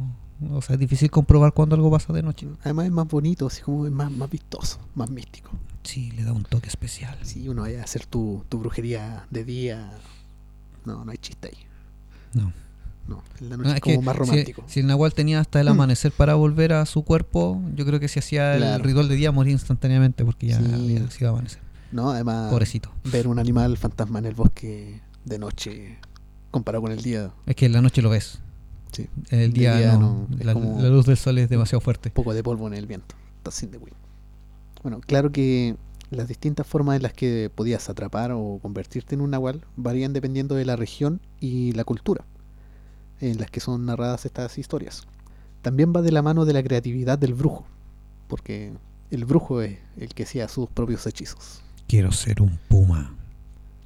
[0.51, 2.47] O sea, es difícil comprobar cuando algo pasa de noche.
[2.63, 5.51] Además es más bonito, así como es más, más vistoso, más místico.
[5.83, 7.17] Sí, le da un toque especial.
[7.23, 9.91] Si uno vaya a hacer tu, tu brujería de día,
[10.85, 11.57] no, no hay chiste ahí.
[12.33, 12.53] No.
[13.07, 14.63] No, en la No, noche es es como que más romántico.
[14.67, 18.07] Si, el Nahual tenía hasta el amanecer para volver a su cuerpo, yo creo que
[18.07, 20.65] si hacía el ritual de día moría instantáneamente porque ya Sí.
[20.73, 21.59] había sido amanecer.
[21.91, 22.91] No, además Pobrecito.
[23.11, 25.97] ver un animal fantasma en el bosque de noche
[26.49, 28.39] comparado con el día, Es que en la noche lo ves.
[28.91, 30.27] sí, el día, día no.
[30.29, 32.09] no, es La, como- la luz del sol es demasiado fuerte.
[32.09, 33.15] un poco de polvo en el viento.
[33.43, 33.95] That's in the wind.
[34.81, 35.75] Bueno, claro que
[36.09, 40.55] las distintas formas en las que podías atrapar o convertirte en un nahual varían dependiendo
[40.55, 42.23] de la región y la cultura
[43.31, 45.03] en las que son narradas estas historias.
[45.61, 47.65] También va de la mano de la creatividad del brujo,
[48.27, 48.73] porque
[49.11, 51.61] el brujo es el que hacía sus propios hechizos.
[51.87, 53.15] Quiero ser un puma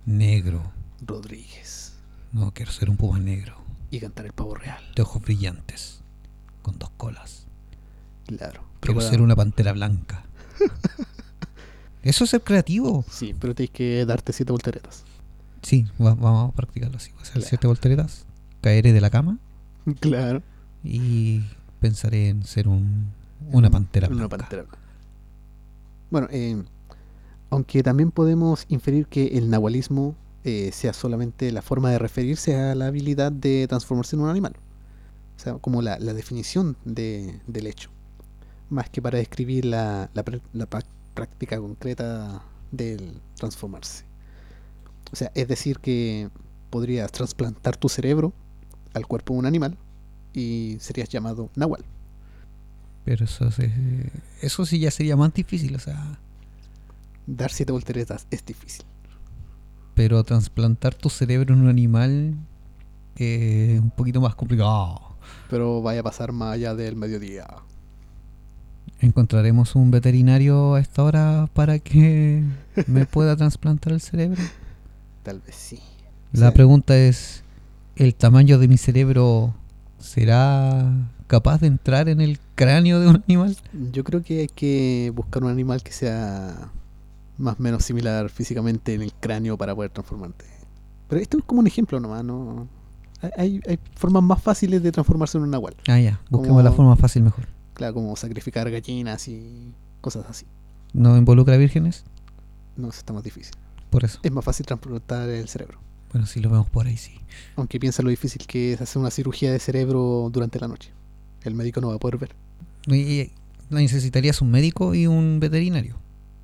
[0.06, 0.72] negro.
[1.06, 1.94] Rodríguez.
[2.32, 3.58] No, quiero ser un puma negro.
[3.92, 4.82] Y cantar el pavo real.
[4.96, 6.02] De ojos brillantes.
[6.62, 7.46] Con dos colas.
[8.26, 8.64] Claro.
[8.82, 10.26] Quiero para- ser una pantera blanca.
[12.04, 13.04] Eso es ser creativo.
[13.10, 15.04] Sí, pero tienes que darte siete volteretas.
[15.62, 17.12] Sí, va- vamos a practicarlo así.
[17.12, 17.48] Voy a hacer Claro.
[17.50, 18.26] siete volteretas.
[18.62, 19.38] Caeré de la cama.
[20.00, 20.42] Claro.
[20.84, 21.42] y
[21.80, 23.12] pensaré en ser un,
[23.52, 24.78] una pantera Una pantera blanca.
[26.12, 26.62] Bueno, eh,
[27.50, 32.76] aunque también podemos inferir que el nahualismo eh, sea solamente la forma de referirse a
[32.76, 34.54] la habilidad de transformarse en un animal.
[35.38, 37.90] O sea, como la, la definición de- del hecho.
[38.70, 40.66] Más que para describir la, la la
[41.14, 42.42] práctica concreta
[42.72, 44.04] del transformarse.
[45.12, 46.30] O sea, es decir que
[46.70, 48.34] podrías trasplantar tu cerebro
[48.94, 49.78] al cuerpo de un animal
[50.34, 51.84] y serías llamado nahual.
[53.06, 53.72] Pero eso, se-
[54.42, 56.20] eso sí ya sería más difícil, o sea,
[57.26, 58.86] Dar siete volteretas es difícil.
[59.96, 62.36] pero trasplantar tu cerebro en un animal
[63.16, 65.02] es un poquito más complicado.
[65.50, 67.48] Pero vaya a pasar más allá del mediodía.
[69.00, 72.44] ¿Encontraremos un veterinario a esta hora para que
[72.88, 74.42] me pueda trasplantar el cerebro?
[75.24, 75.80] Tal vez sí.
[76.32, 76.56] La Sí.
[76.56, 77.44] pregunta es,
[77.98, 79.54] ¿el tamaño de mi cerebro
[80.00, 83.58] será capaz de entrar en el cráneo de un animal?
[83.92, 86.72] Yo creo que hay que buscar un animal que sea
[87.38, 90.46] más o menos similar físicamente en el cráneo para poder transformarte.
[91.08, 92.68] Pero esto es como un ejemplo nomás, ¿no?
[93.22, 95.76] Hay- Hay, hay formas más fáciles de transformarse en un nahual.
[95.88, 97.46] Ah, ya, busquemos Como- la forma fácil mejor.
[97.74, 100.46] Claro, como sacrificar gallinas y cosas así.
[100.94, 102.04] ¿No involucra vírgenes?
[102.76, 103.54] No, eso está más difícil.
[103.90, 104.20] Por eso.
[104.24, 105.80] Es más fácil transportar el cerebro.
[106.12, 107.20] Bueno, si lo vemos por ahí, sí.
[107.56, 110.92] Aunque piensa lo difícil que es hacer una cirugía de cerebro durante la noche.
[111.44, 112.36] El médico no va a poder ver.
[112.88, 113.32] Y
[113.70, 115.98] necesitarías un médico y un veterinario.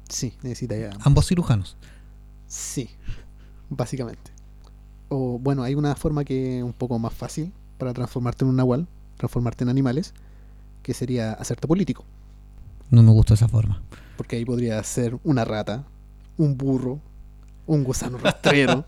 [0.10, 0.91] Sí, necesita ya.
[1.02, 1.78] Ambos cirujanos.
[2.47, 2.89] Sí,
[3.69, 4.32] básicamente.
[5.10, 8.56] O bueno, hay una forma que es un poco más fácil para transformarte en un
[8.58, 10.13] nahual, transformarte en animales,
[10.82, 12.04] que sería hacerte político.
[12.89, 13.82] No me gusta esa forma.
[14.17, 15.86] Porque ahí podría ser una rata,
[16.38, 16.99] un burro,
[17.65, 18.86] un gusano rastrero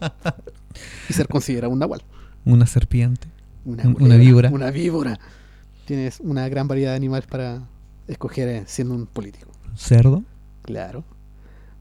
[1.09, 2.03] y ser considerado un nahual.
[2.45, 3.27] Una serpiente.
[3.63, 4.49] Una, culebra, una víbora.
[4.51, 5.19] Una víbora.
[5.85, 7.63] Tienes una gran variedad de animales para
[8.07, 9.51] escoger eh, siendo un político.
[9.75, 10.23] Cerdo.
[10.61, 11.03] Claro.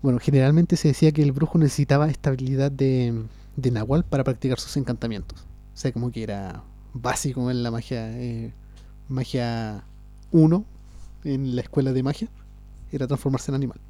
[0.02, 3.22] Bueno, generalmente se decía que el brujo necesitaba esta habilidad de,
[3.56, 5.40] de Nahual para practicar sus encantamientos.
[5.74, 8.10] O sea, como que era básico en la magia.
[8.20, 8.52] eh,
[9.08, 9.84] magia
[10.32, 10.64] 1
[11.24, 12.28] en la escuela de magia.
[12.92, 13.80] Era transformarse en animal.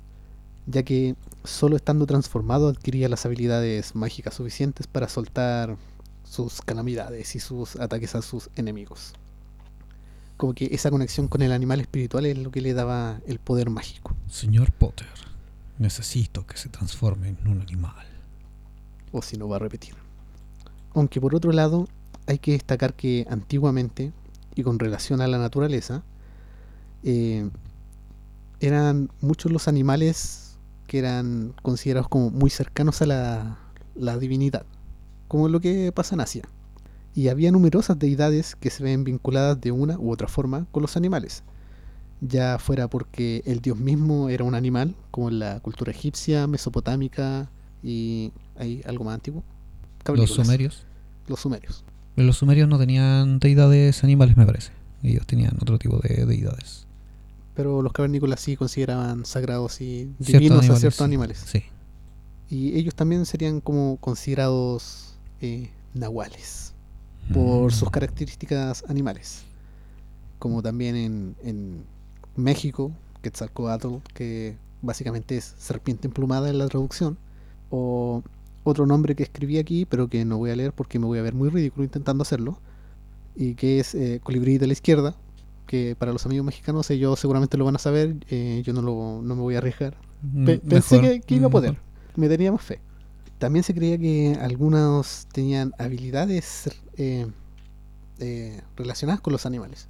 [0.66, 5.76] Ya que solo estando transformado adquiría las habilidades mágicas suficientes para soltar
[6.24, 9.12] sus calamidades y sus ataques a sus enemigos.
[10.36, 13.70] Como que esa conexión con el animal espiritual es lo que le daba el poder
[13.70, 14.16] mágico.
[14.28, 15.06] Señor Potter,
[15.78, 18.06] necesito que se transforme en un animal.
[19.12, 19.94] o si no va a repetir.
[20.92, 21.86] Aunque por otro lado,
[22.26, 24.12] hay que destacar que antiguamente,
[24.56, 26.02] y con relación a la naturaleza,
[27.04, 27.48] eh,
[28.58, 30.43] eran muchos los animales
[30.86, 33.58] que eran considerados como muy cercanos a la,
[33.94, 34.64] la divinidad,
[35.28, 36.42] como lo que pasa en Asia.
[37.14, 40.96] Y había numerosas deidades que se ven vinculadas de una u otra forma con los
[40.96, 41.44] animales,
[42.20, 47.50] ya fuera porque el dios mismo era un animal, como en la cultura egipcia, mesopotámica
[47.82, 49.44] y hay algo más antiguo.
[50.06, 50.84] Los sumerios.
[51.28, 51.84] Los sumerios.
[52.16, 54.72] Los sumerios no tenían deidades animales, me parece.
[55.02, 56.83] Ellos tenían otro tipo de deidades.
[57.54, 61.42] Pero los cavernícolas sí consideraban sagrados y Ciertos divinos a ciertos animales.
[61.46, 61.62] Sí.
[62.50, 66.72] Y ellos también serían como considerados eh, nahuales
[67.32, 67.92] por sus Mm.
[67.92, 69.42] características animales.
[70.38, 71.84] Como también en, en
[72.36, 72.90] México,
[73.22, 77.16] Quetzalcoatl, que básicamente es serpiente emplumada en la traducción.
[77.70, 78.22] O
[78.64, 81.22] otro nombre que escribí aquí, pero que no voy a leer porque me voy a
[81.22, 82.58] ver muy ridículo intentando hacerlo.
[83.36, 85.14] Y que es eh, colibrí de la izquierda.
[85.66, 88.16] Que para los amigos mexicanos ellos seguramente lo van a saber.
[88.28, 89.96] eh, yo no, lo, no me voy a arriesgar.
[90.22, 91.70] Mm, Pe- pensé que, que iba a mm, poder.
[91.72, 91.84] mejor.
[92.16, 92.80] Me tenía más fe.
[93.38, 97.26] También se creía que algunos tenían habilidades eh,
[98.20, 99.88] eh, relacionadas con los animales.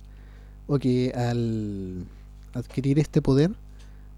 [0.66, 2.06] O que al
[2.54, 3.52] adquirir este poder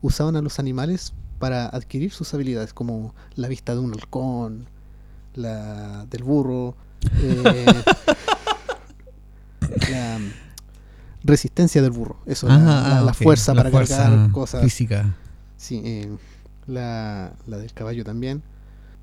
[0.03, 4.67] usaban a los animales para adquirir sus habilidades, como la vista de un halcón,
[5.35, 6.77] la del burro,
[7.23, 7.83] eh,
[9.91, 10.19] la
[11.27, 14.63] resistencia del burro, eso, la- Ah, la, ah, la fuerza la para fuerza cargar cosas.
[14.63, 15.15] Física.
[15.57, 16.09] Sí, eh,
[16.67, 18.43] la, la del caballo también.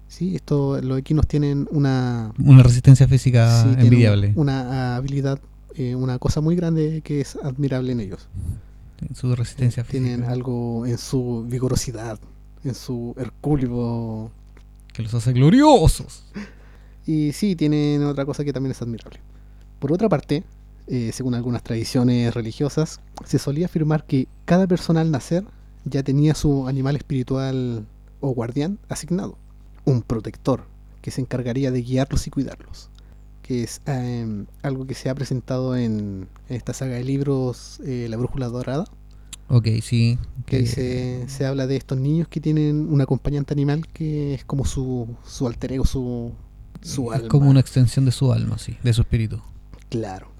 [0.07, 4.33] Sí, esto, los equinos tienen una, Una resistencia física sí, envidiable.
[4.35, 5.39] una habilidad,
[5.75, 8.27] eh, una cosa muy grande que es admirable en ellos.
[9.15, 10.03] Su resistencia física.
[10.05, 12.19] Tienen algo en su vigorosidad,
[12.63, 14.31] en su hercúleo.
[14.93, 16.23] Que los hace gloriosos.
[17.05, 19.19] Y sí, tienen otra cosa que también es admirable.
[19.79, 20.45] Por otra parte,
[20.87, 25.45] eh, según algunas tradiciones religiosas, se solía afirmar que cada persona al nacer
[25.85, 27.85] ya tenía su animal espiritual
[28.19, 29.37] o guardián asignado,
[29.85, 30.65] un protector
[31.01, 32.89] que se encargaría de guiarlos y cuidarlos,
[33.41, 38.07] que es eh, algo que se ha presentado en, en esta saga de libros eh,
[38.09, 38.85] La Brújula Dorada,
[39.49, 40.17] Ok, sí.
[40.45, 44.45] que que- se, se habla de estos niños que tienen un acompañante animal que es
[44.45, 46.31] como su, su alter ego, su,
[46.81, 47.27] su es alma.
[47.29, 48.77] como una extensión de su alma, sí.
[48.83, 49.41] De su espíritu.
[49.89, 50.31] Claro.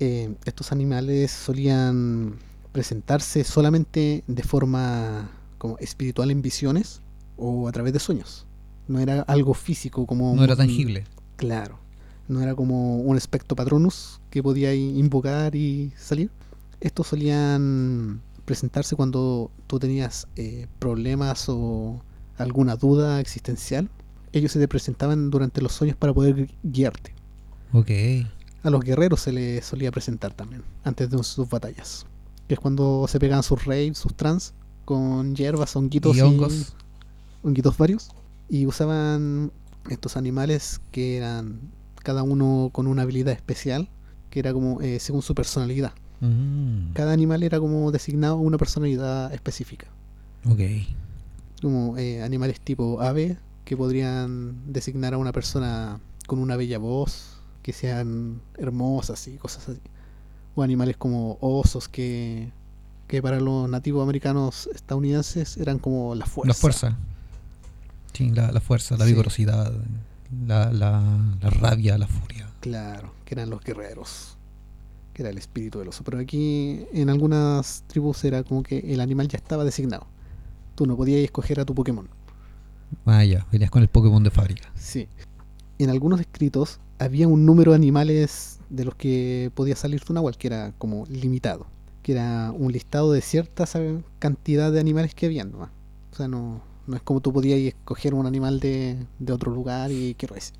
[0.00, 2.36] Eh, estos animales solían
[2.72, 7.00] presentarse solamente de forma como espiritual en visiones
[7.36, 8.46] o a través de sueños.
[8.88, 10.34] No era algo físico como...
[10.34, 11.04] No era tangible.
[11.36, 11.78] Claro.
[12.28, 16.30] No era como un espectro patronus que podía invocar y salir.
[16.80, 22.02] Estos solían presentarse cuando tú tenías eh, problemas o
[22.36, 23.88] alguna duda existencial.
[24.32, 27.14] Ellos se te presentaban durante los sueños para poder gui- guiarte.
[27.72, 27.90] Ok.
[28.64, 32.06] A los guerreros se les solía presentar también, antes de sus batallas.
[32.48, 34.52] Que es cuando se pegaban sus raves, sus trans,
[34.84, 36.74] con hierbas, honguitos Y hongos.
[37.42, 38.10] honguitos varios.
[38.48, 39.52] Y usaban
[39.90, 41.60] estos animales que eran
[42.02, 43.88] cada uno con una habilidad especial,
[44.30, 45.92] que era como eh, según su personalidad.
[46.20, 49.86] Mm, Cada animal era como designado a una personalidad específica.
[50.48, 50.60] ok.
[51.62, 57.33] Como eh, animales tipo ave, que podrían designar a una persona con una bella voz,
[57.64, 59.80] que sean hermosas y cosas así.
[60.54, 62.52] O animales como osos, que,
[63.08, 66.48] que para los nativos americanos estadounidenses eran como la fuerza.
[66.48, 66.98] La fuerza.
[68.12, 69.10] Sí, la, la fuerza, la Sí.
[69.12, 69.72] vigorosidad,
[70.46, 72.48] la, la, la rabia, la furia.
[72.60, 74.36] Claro, que eran los guerreros,
[75.14, 76.04] que era el espíritu del oso.
[76.04, 80.06] Pero aquí en algunas tribus era como que el animal ya estaba designado.
[80.76, 82.08] Tú no podías escoger a tu Pokémon.
[83.06, 84.70] Ah, ya, venías con el Pokémon de fábrica.
[84.76, 85.08] Sí.
[85.78, 90.36] En algunos escritos había un número de animales de los que podía salir tu Nahual,
[90.36, 91.66] que era como limitado.
[92.02, 93.64] Que era un listado de cierta
[94.18, 95.70] cantidad de animales que habían nomás.
[96.12, 99.90] O sea, no, no es como tú podías escoger un animal de, de otro lugar
[99.90, 100.52] y quiero ese.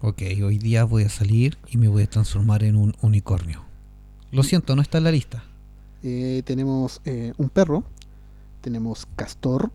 [0.00, 3.62] Ok, hoy día voy a salir y me voy a transformar en un unicornio.
[4.32, 5.44] Lo siento, no está en la lista.
[6.02, 7.84] Eh, tenemos eh, un perro,
[8.62, 9.70] tenemos castor,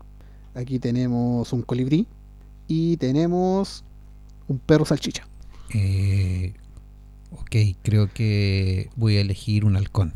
[0.54, 2.08] aquí tenemos un colibrí
[2.66, 3.84] y tenemos
[4.48, 5.27] un perro salchicha.
[5.74, 6.54] Eh,
[7.30, 10.14] ok, creo que voy a elegir un halcón.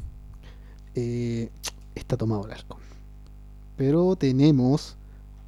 [0.95, 1.51] Eh,
[1.95, 2.81] está tomado el halcón.
[3.77, 4.97] Pero tenemos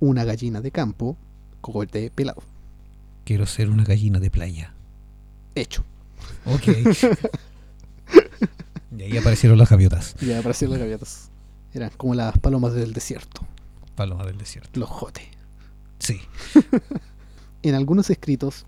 [0.01, 1.17] una gallina de campo,
[1.61, 2.43] cogote pelado.
[3.25, 4.75] Quiero ser una gallina de playa.
[5.55, 5.85] Hecho.
[6.47, 6.69] Ok.
[8.99, 10.15] y ahí aparecieron las gaviotas.
[10.21, 11.31] Y aparecieron las gaviotas.
[11.73, 13.43] Eran como las palomas del desierto,
[13.97, 14.79] Paloma del desierto.
[14.79, 15.25] los jotes.
[15.99, 16.21] Sí.
[17.63, 18.67] En algunos escritos,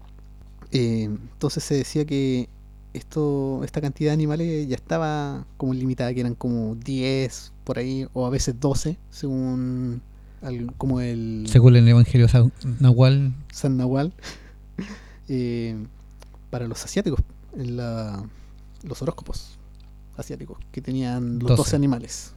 [0.72, 2.48] eh, entonces se decía que
[2.94, 8.07] esto, esta cantidad de animales ya estaba como limitada, que eran como 10 por ahí,
[8.14, 10.00] o a veces 12, según
[10.42, 12.50] al- como el Según el Evangelio Sa-
[12.81, 14.12] Nahual, San Nahual.
[15.29, 15.76] eh,
[16.50, 17.20] para los asiáticos,
[17.57, 18.24] en la-
[18.83, 19.59] los horóscopos
[20.16, 21.57] asiáticos, que tenían los 12.
[21.57, 22.33] 12 animales.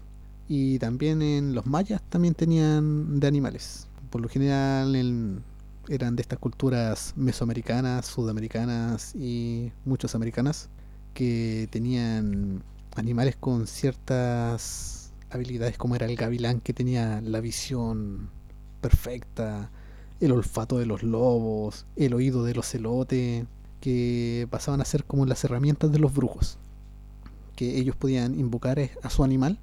[0.48, 3.88] Y también en los mayas también tenían de animales.
[4.10, 5.44] Por lo general en-
[5.90, 10.70] eran de estas culturas mesoamericanas, sudamericanas y muchas americanas
[11.14, 12.64] que tenían
[12.96, 18.30] animales con ciertas habilidades como era el gavilán que tenía la visión
[18.82, 19.70] perfecta,
[20.20, 23.46] el olfato de los lobos, el oído del ocelote,
[23.82, 26.58] que pasaban a ser como las herramientas de los brujos,
[27.56, 29.60] que ellos podían invocar es- a su animal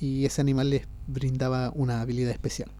[0.00, 2.70] y ese animal les brindaba una habilidad especial,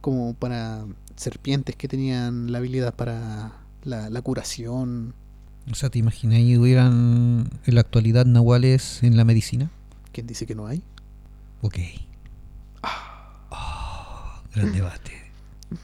[0.00, 0.84] como para
[1.18, 3.52] serpientes que tenían la habilidad para
[3.84, 5.14] la, la curación,
[5.70, 9.70] o sea, ¿te imaginas y hubieran en la actualidad nahuales en la medicina?
[10.18, 10.82] ¿quién dice que no hay?
[11.62, 11.78] Ok.
[12.82, 15.12] Ah, gran debate.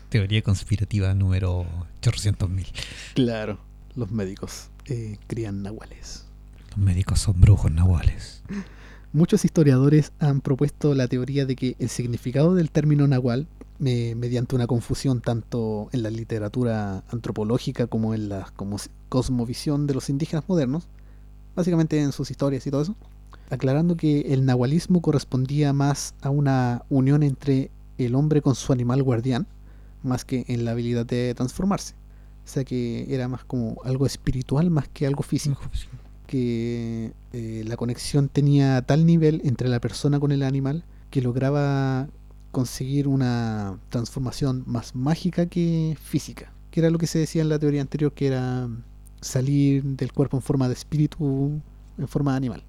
[0.09, 1.65] Teoría conspirativa número
[2.03, 2.67] 800.000.
[3.15, 3.61] Claro,
[3.95, 6.27] los médicos eh, crían nahuales.
[6.71, 8.43] Los médicos son brujos nahuales.
[9.13, 13.47] Muchos historiadores han propuesto la teoría de que el significado del término nahual,
[13.85, 18.77] me- mediante una confusión tanto en la literatura antropológica como en la como
[19.09, 20.89] cosmovisión de los indígenas modernos,
[21.55, 22.97] básicamente en sus historias y todo eso,
[23.51, 29.03] aclarando que el nahualismo correspondía más a una unión entre el hombre con su animal
[29.03, 29.47] guardián,
[30.03, 31.95] más que en la habilidad de transformarse.
[32.45, 35.61] O sea que era más como algo espiritual más que algo físico
[36.27, 42.09] que eh, la conexión tenía tal nivel entre la persona con el animal que lograba
[42.55, 47.59] conseguir una transformación más mágica que física, que era lo que se decía en la
[47.59, 48.69] teoría anterior, que era
[49.21, 51.61] salir del cuerpo en forma de espíritu,
[51.99, 52.63] en forma de animal.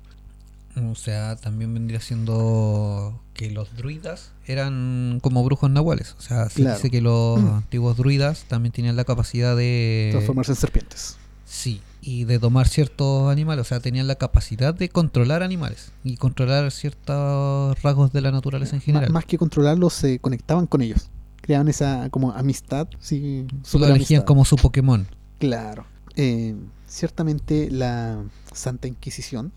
[0.91, 6.15] O sea, también vendría siendo que los druidas eran como brujos nahuales.
[6.19, 6.75] O sea, se Claro.
[6.75, 10.09] dice que los antiguos druidas también tenían la capacidad de...
[10.11, 11.17] Transformarse en serpientes.
[11.45, 13.65] Sí, y de domar ciertos animales.
[13.65, 18.75] O sea, tenían la capacidad de controlar animales y controlar ciertos rasgos de la naturaleza
[18.75, 19.11] en general.
[19.11, 21.09] Más que controlarlos, se conectaban con ellos.
[21.41, 24.25] Creaban esa como amistad, sí, Lo elegían amistad.
[24.25, 25.07] como su Pokémon.
[25.39, 25.86] Claro.
[26.15, 26.55] Eh,
[26.88, 28.23] ciertamente la
[28.53, 29.51] Santa Inquisición,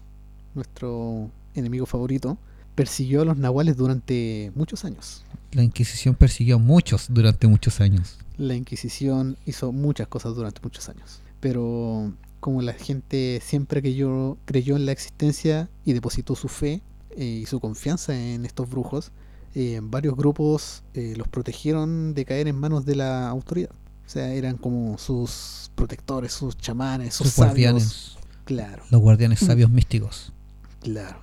[0.54, 2.38] nuestro enemigo favorito,
[2.74, 5.24] persiguió a los nahuales durante muchos años.
[5.52, 8.18] La Inquisición persiguió a muchos durante muchos años.
[8.38, 11.20] La Inquisición hizo muchas cosas durante muchos años.
[11.40, 16.82] Pero como la gente siempre creyó, creyó en la existencia y depositó su fe
[17.16, 19.10] eh, y su confianza en estos brujos,
[19.54, 23.70] eh, varios grupos eh, los protegieron de caer en manos de la autoridad.
[24.06, 27.54] O sea, eran como sus protectores, sus chamanes, sus, Sus sabios.
[27.72, 28.16] guardianes.
[28.44, 28.82] Claro.
[28.90, 30.32] Los guardianes sabios místicos.
[30.80, 31.18] Claro.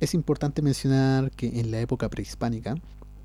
[0.00, 2.74] Es importante mencionar que en la época prehispánica,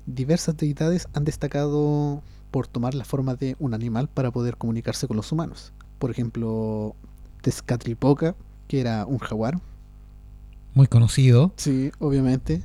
[0.06, 5.16] diversas deidades han destacado por tomar la forma de un animal para poder comunicarse con
[5.16, 5.72] los humanos.
[5.98, 6.94] Por ejemplo,
[7.42, 8.34] Tezcatlipoca,
[8.68, 9.58] que era un jaguar.
[10.74, 11.52] Muy conocido.
[11.56, 12.62] Sí, obviamente.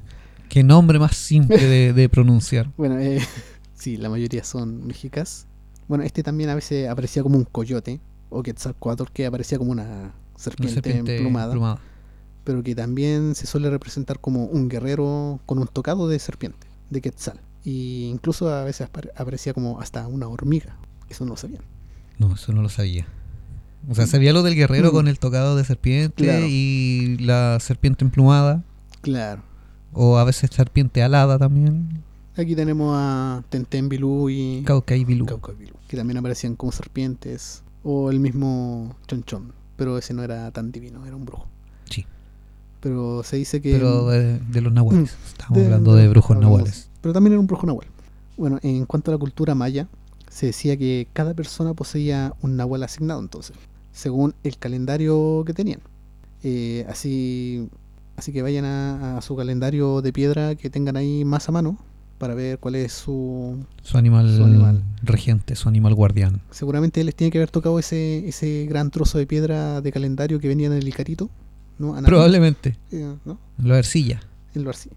[0.50, 2.70] Qué nombre más simple de, de pronunciar.
[2.78, 3.20] Bueno, eh,
[3.74, 5.46] sí, la mayoría son mexicas.
[5.88, 9.84] Bueno, este también a veces aparecía como un coyote, o Quetzalcoatl, que aparecía como una
[9.84, 11.80] Una serpiente, serpiente emplumada, emplumada.
[12.44, 17.02] pero que también se suele representar como un guerrero con un tocado de serpiente, de
[17.02, 17.40] Quetzal.
[17.64, 20.78] Y incluso a veces apare- aparecía como hasta una hormiga.
[21.10, 21.62] Eso no lo sabían.
[22.18, 23.06] No, eso no lo sabía.
[23.90, 24.94] O sea, sabía lo del guerrero Mm.
[24.94, 26.46] con el tocado de serpiente Claro.
[26.48, 28.64] y la serpiente emplumada.
[29.02, 29.42] Claro.
[29.94, 32.04] O a veces serpiente alada también.
[32.38, 35.26] Aquí tenemos a Tenten Bilú y Cauca y Bilú.
[35.88, 37.64] Que también aparecían como serpientes.
[37.84, 41.48] O el mismo Chonchón, pero ese no era tan divino, era un brujo.
[41.90, 42.06] Sí.
[42.80, 43.74] Pero se dice que...
[43.74, 45.16] Pero de, de los nahuales.
[45.28, 46.90] Estamos de- hablando de brujos hablamos- nahuales.
[47.02, 47.88] Pero también era un brujo nahual.
[48.38, 49.88] Bueno, en cuanto a la cultura maya,
[50.30, 53.58] se decía que cada persona poseía un nahual asignado entonces,
[53.92, 55.80] según el calendario que tenían.
[56.44, 57.70] Eh, así,
[58.18, 61.78] así que vayan a, a su calendario de piedra que tengan ahí más a mano
[62.18, 63.66] para ver cuál es su...
[63.82, 64.84] Su animal, Su animal.
[65.02, 66.42] regente, su animal guardián.
[66.52, 70.48] Seguramente les tiene que haber tocado ese, ese gran trozo de piedra de calendario que
[70.48, 71.30] venía en el Icarito,
[71.80, 71.96] ¿no?
[72.04, 72.78] Probablemente.
[72.92, 73.40] eh, ¿no?
[73.58, 74.22] La arcilla.
[74.54, 74.96] En lo arcilla.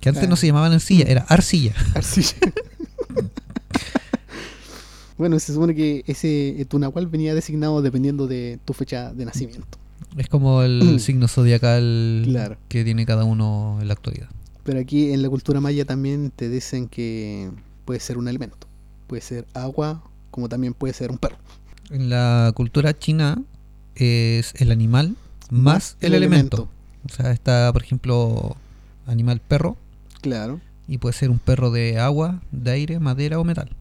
[0.00, 0.26] Que antes Ah.
[0.26, 1.74] no se llamaban arcilla, era arcilla.
[1.94, 2.34] Arcilla.
[5.20, 9.26] bueno, se supone que ese eh, tu nahual venía designado dependiendo de tu fecha de
[9.26, 9.78] nacimiento.
[10.16, 12.56] Es como el signo zodiacal Claro.
[12.68, 14.28] que tiene cada uno en la actualidad.
[14.64, 17.50] Pero aquí en la cultura maya también te dicen que
[17.84, 18.66] puede ser un elemento.
[19.06, 21.36] Puede ser agua, como también puede ser un perro.
[21.90, 23.42] En la cultura china
[23.94, 25.16] es el animal
[25.50, 26.70] más el, elemento.
[27.04, 28.56] O sea, está, por ejemplo,
[29.06, 29.76] animal perro
[30.22, 33.76] Claro, y puede ser un perro de agua, de aire, madera o metal.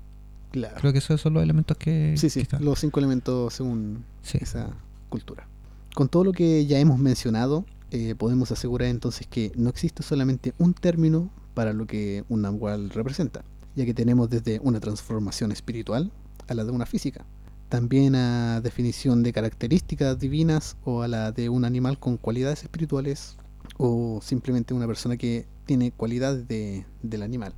[0.52, 0.76] Claro.
[0.80, 2.64] Creo que esos son los elementos que, Sí, sí, que están.
[2.66, 4.38] los cinco elementos según Sí.
[4.42, 4.70] esa
[5.10, 5.48] cultura.
[5.96, 10.54] Con todo lo que ya hemos mencionado, eh, podemos asegurar entonces que no existe solamente
[10.60, 13.44] un término para lo que un nahual representa,
[13.76, 16.12] ya que tenemos desde una transformación espiritual
[16.48, 17.26] a la de una física,
[17.68, 23.36] también a definición de características divinas o a la de un animal con cualidades espirituales
[23.78, 27.54] o simplemente una persona que tiene cualidades de- del animal.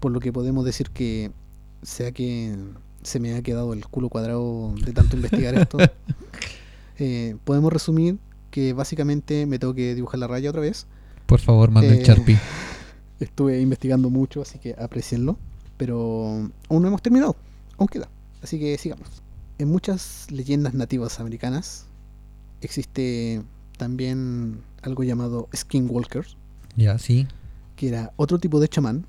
[0.00, 1.30] Por lo que podemos decir que
[1.82, 2.54] sea que
[3.02, 5.78] se me ha quedado el culo cuadrado de tanto investigar esto,
[6.98, 8.18] eh, podemos resumir
[8.50, 10.86] que básicamente me tengo que dibujar la raya otra vez.
[11.26, 12.38] Por favor, manda el Eh, Sharpie.
[13.20, 15.38] Estuve investigando mucho, así que aprecienlo.
[15.76, 17.34] Pero aún no hemos terminado,
[17.78, 18.08] aún queda.
[18.42, 19.08] Así que sigamos.
[19.58, 21.86] En muchas leyendas nativas americanas
[22.60, 23.42] existe
[23.78, 26.26] también algo llamado skinwalker,
[26.76, 27.26] Ya, sí.
[27.76, 29.06] que era otro tipo de chamán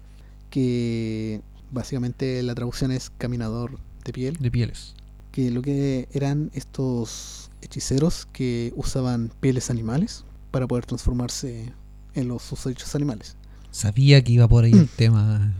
[0.49, 1.41] que
[1.73, 4.93] básicamente la traducción es caminador de piel, De pieles.
[5.31, 11.73] que lo que eran estos hechiceros que usaban pieles animales para poder transformarse
[12.13, 13.35] en los susodichos animales.
[13.71, 14.89] Sabía que iba por ahí el Mm.
[14.95, 15.53] tema.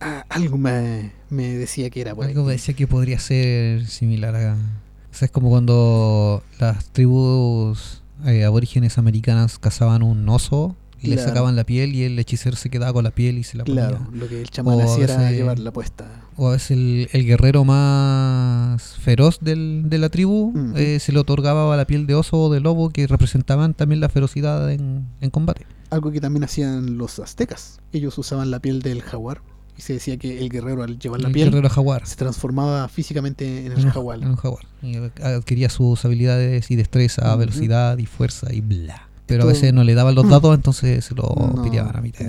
[0.00, 2.46] Ah, algo me, me decía que era por Algo ahí.
[2.46, 4.54] me decía que podría ser similar a...
[4.54, 11.16] O sea, es como cuando las tribus eh, aborígenes americanas cazaban un oso y le
[11.16, 11.28] Claro.
[11.30, 13.88] sacaban la piel y el hechicero se quedaba con la piel y se la ponía.
[13.88, 16.06] Claro, lo que el chamán O hacía era ese- llevarla puesta.
[16.36, 20.76] O a veces el, el guerrero más feroz del- de la tribu Ujú.
[20.76, 24.08] eh, se le otorgaba la piel de oso o de lobo que representaban también la
[24.08, 25.66] ferocidad en, en combate.
[25.90, 27.80] Algo que también hacían los aztecas.
[27.92, 29.42] Ellos usaban la piel del jaguar
[29.76, 32.06] y se decía que el guerrero al llevar la el piel guerrero jaguar.
[32.06, 34.18] se transformaba físicamente en el jaguar.
[34.22, 34.64] en un jaguar.
[34.82, 39.08] Y adquiría sus habilidades y destreza, velocidad y fuerza y bla.
[39.32, 42.26] Pero a veces no le daban los dados, entonces se lo No, piraban a mitad.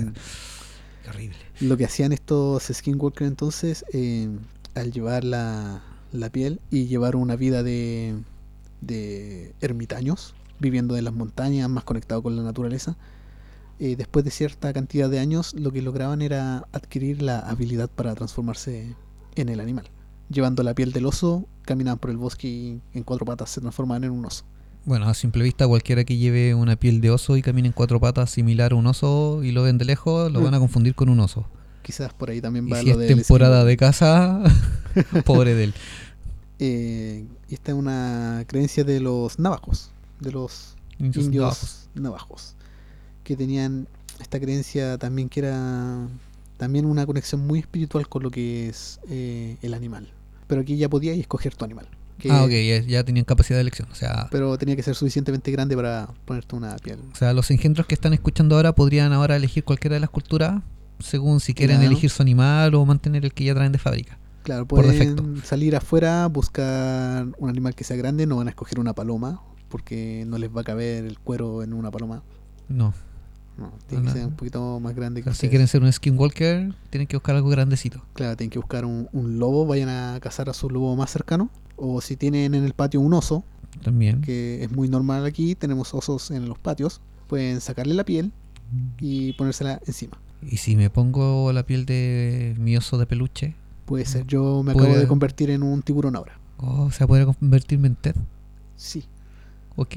[1.02, 1.36] Qué horrible.
[1.60, 4.28] Lo que hacían estos skinwalkers entonces, eh,
[4.74, 5.82] al llevar la,
[6.12, 8.14] la piel y llevar una vida de,
[8.80, 12.96] de ermitaños, viviendo en las montañas, más conectado con la naturaleza,
[13.80, 18.14] eh, después de cierta cantidad de años, lo que lograban era adquirir la habilidad para
[18.14, 18.94] transformarse
[19.34, 19.90] en el animal.
[20.30, 24.04] Llevando la piel del oso, caminaban por el bosque y en cuatro patas se transformaban
[24.04, 24.44] en un oso.
[24.84, 28.00] Bueno, a simple vista, cualquiera que lleve una piel de oso y camine en cuatro
[28.00, 30.44] patas similar a un oso y lo ven de lejos, lo Mm.
[30.44, 31.46] van a confundir con un oso.
[31.82, 34.42] Quizás por ahí también Y va si lo es del temporada de caza,
[35.24, 35.74] pobre de él.
[36.60, 42.54] Eh, esta es una creencia de los navajos, de los Indios navajos,
[43.24, 43.88] que tenían
[44.20, 46.06] esta creencia también que era
[46.56, 50.08] también una conexión muy espiritual con lo que es eh, el animal.
[50.46, 51.88] Pero aquí ya podías escoger tu animal.
[52.18, 53.88] Que- Ah, ok, ya, ya tenían capacidad de elección.
[53.90, 56.98] O sea, Pero tenía que ser suficientemente grande para ponerte una piel.
[57.12, 60.62] o sea, los engendros que están escuchando ahora podrían ahora elegir cualquiera de las culturas
[61.00, 61.90] según si quieren Claro.
[61.92, 64.18] elegir su animal o mantener el que ya traen de fábrica.
[64.44, 65.46] Claro, por pueden defecto.
[65.46, 70.24] salir afuera, buscar un animal que sea grande, no van a escoger una paloma, porque
[70.26, 72.22] no les va a caber el cuero en una paloma.
[72.68, 72.94] No.
[73.56, 75.50] No, tiene que ser un poquito más grande que Si ustedes.
[75.50, 78.02] quieren ser un skinwalker, tienen que buscar algo grandecito.
[78.12, 81.50] Claro, tienen que buscar un, un lobo, vayan a cazar a su lobo más cercano.
[81.76, 83.44] O si tienen en el patio un oso,
[83.82, 84.20] También.
[84.22, 88.32] que es muy normal aquí, tenemos osos en los patios, pueden sacarle la piel
[89.00, 90.18] y ponérsela encima.
[90.42, 93.54] Y si me pongo la piel de mi oso de peluche,
[93.86, 96.38] Puede ser, yo me Puede- acabo de convertir en un tiburón ahora.
[96.56, 98.14] oh, se podría convertirme en Ted.
[98.76, 99.04] Sí,
[99.76, 99.94] Ok.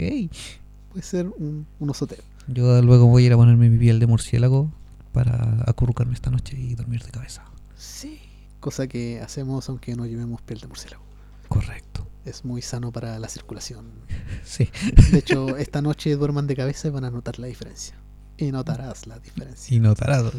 [0.91, 2.21] puede ser un, un osotero.
[2.47, 4.69] Yo luego voy a ir a ponerme mi piel de murciélago
[5.13, 7.43] para acurrucarme esta noche y dormir de cabeza.
[7.77, 8.19] Sí.
[8.59, 11.03] Cosa que hacemos aunque no llevemos piel de murciélago.
[11.47, 12.07] Correcto.
[12.25, 13.85] Es muy sano para la circulación.
[14.43, 14.69] Sí.
[15.11, 17.95] De hecho, esta noche duerman de cabeza y van a notar la diferencia.
[18.37, 19.75] Y notarás la diferencia.
[19.75, 20.31] Y no tarado.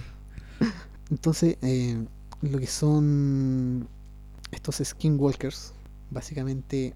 [1.10, 2.06] Entonces, eh,
[2.42, 3.86] lo que son
[4.50, 5.72] estos skinwalkers,
[6.10, 6.94] básicamente,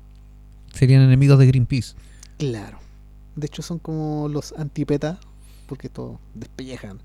[0.72, 1.94] Serían enemigos de Greenpeace.
[2.38, 2.78] claro.
[3.36, 5.18] De hecho, son como los antipeta,
[5.66, 7.00] porque todos despellejan.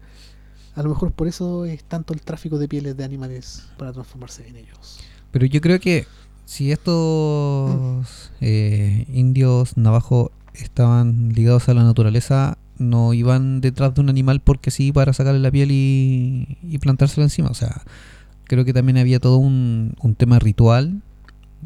[0.76, 4.46] A lo mejor por eso es tanto el tráfico de pieles de animales para transformarse
[4.48, 5.00] en ellos.
[5.32, 6.06] Pero yo creo que
[6.48, 14.10] si estos eh, indios navajo estaban ligados a la naturaleza, no iban detrás de un
[14.10, 17.50] animal porque sí para sacarle la piel y, y plantársela encima.
[17.50, 17.82] O sea,
[18.46, 21.02] creo que también había todo un, un tema ritual,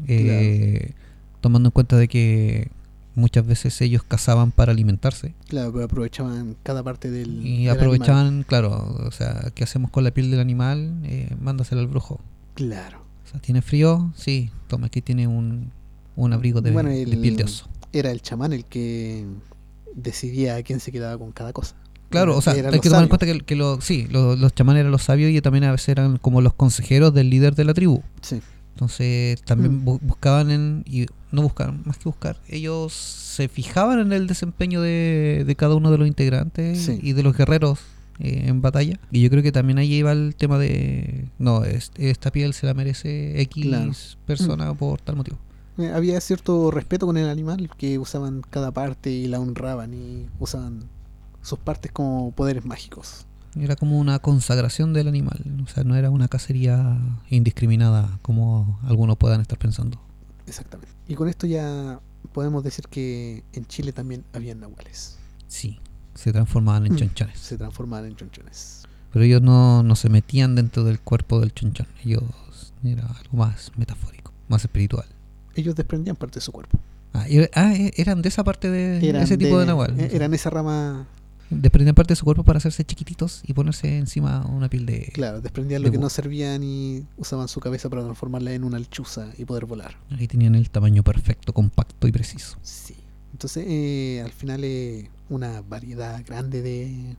[0.08, 0.92] eh,
[1.40, 2.70] tomando en cuenta de que
[3.14, 7.46] muchas veces ellos cazaban para alimentarse Claro, pero aprovechaban cada parte del.
[7.46, 8.46] y del aprovechaban, animal.
[8.46, 10.94] claro, o sea, ¿qué hacemos con la piel del animal?
[11.04, 12.20] Eh, mándasela al brujo.
[12.54, 13.01] Claro.
[13.24, 14.12] O sea, ¿tiene frío?
[14.16, 15.70] Sí, toma, aquí tiene un,
[16.16, 17.68] un abrigo de, Bueno, de piel de oso.
[17.92, 19.24] Era el chamán el que
[19.94, 21.76] decidía a quién se quedaba con cada cosa.
[22.10, 24.54] Claro, o sea, hay los que tomar en cuenta que, que lo- sí, lo- los
[24.54, 27.64] chamanes eran los sabios y también a veces eran como los consejeros del líder de
[27.64, 28.02] la tribu.
[28.20, 28.40] Sí.
[28.74, 29.88] Entonces también Mm.
[29.88, 34.80] bu- buscaban en, y no buscaban, más que buscar, ellos se fijaban en el desempeño
[34.82, 36.98] de, de cada uno de los integrantes Sí.
[37.02, 37.78] y de los guerreros
[38.18, 38.98] eh, en batalla.
[39.10, 42.66] Y yo creo que también ahí iba el tema de, no, es- esta piel se
[42.66, 43.90] la merece X Claro.
[43.90, 43.94] Mm.
[44.26, 45.38] persona por tal motivo.
[45.78, 50.26] Eh, Había cierto respeto con el animal que usaban cada parte y la honraban y
[50.38, 50.84] usaban
[51.40, 53.26] sus partes como poderes mágicos.
[53.58, 56.98] Era como una consagración del animal, o sea, no era una cacería
[57.28, 60.00] indiscriminada como algunos puedan estar pensando.
[60.46, 60.92] Exactamente.
[61.08, 62.00] Y con esto ya
[62.32, 65.18] podemos decir que en Chile también había nahuales.
[65.48, 65.80] Sí,
[66.14, 66.96] se transformaban en Mm.
[66.96, 67.38] chonchones.
[67.38, 68.82] Se transformaban en chonchones.
[69.12, 71.86] Pero ellos no, no se metían dentro del cuerpo del chonchón.
[72.04, 72.22] Ellos
[72.84, 75.06] era algo más metafórico, más espiritual.
[75.54, 76.78] Ellos desprendían parte de su cuerpo.
[77.12, 79.98] Ah, era- ah, e- eran de esa parte de Eran ese tipo de, nahual.
[80.00, 81.06] eh, Eran esa rama,
[81.50, 85.10] Desprendían parte de su cuerpo para hacerse chiquititos y ponerse encima una piel de...
[85.12, 88.78] claro, desprendían de lo que no servían y usaban su cabeza para transformarla en una
[88.78, 89.94] lechuza y poder volar.
[90.18, 92.56] Ahí tenían el tamaño perfecto, compacto y preciso.
[92.62, 92.94] Sí.
[93.32, 97.16] Entonces, eh, al final, eh, una variedad grande de,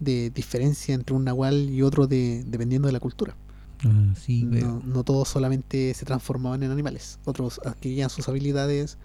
[0.00, 3.36] de diferencia entre un nahual y otro de, dependiendo de la cultura.
[3.84, 4.44] Ah, sí.
[4.44, 7.18] No, no todos solamente se transformaban en animales.
[7.24, 8.96] Otros adquirían sus habilidades,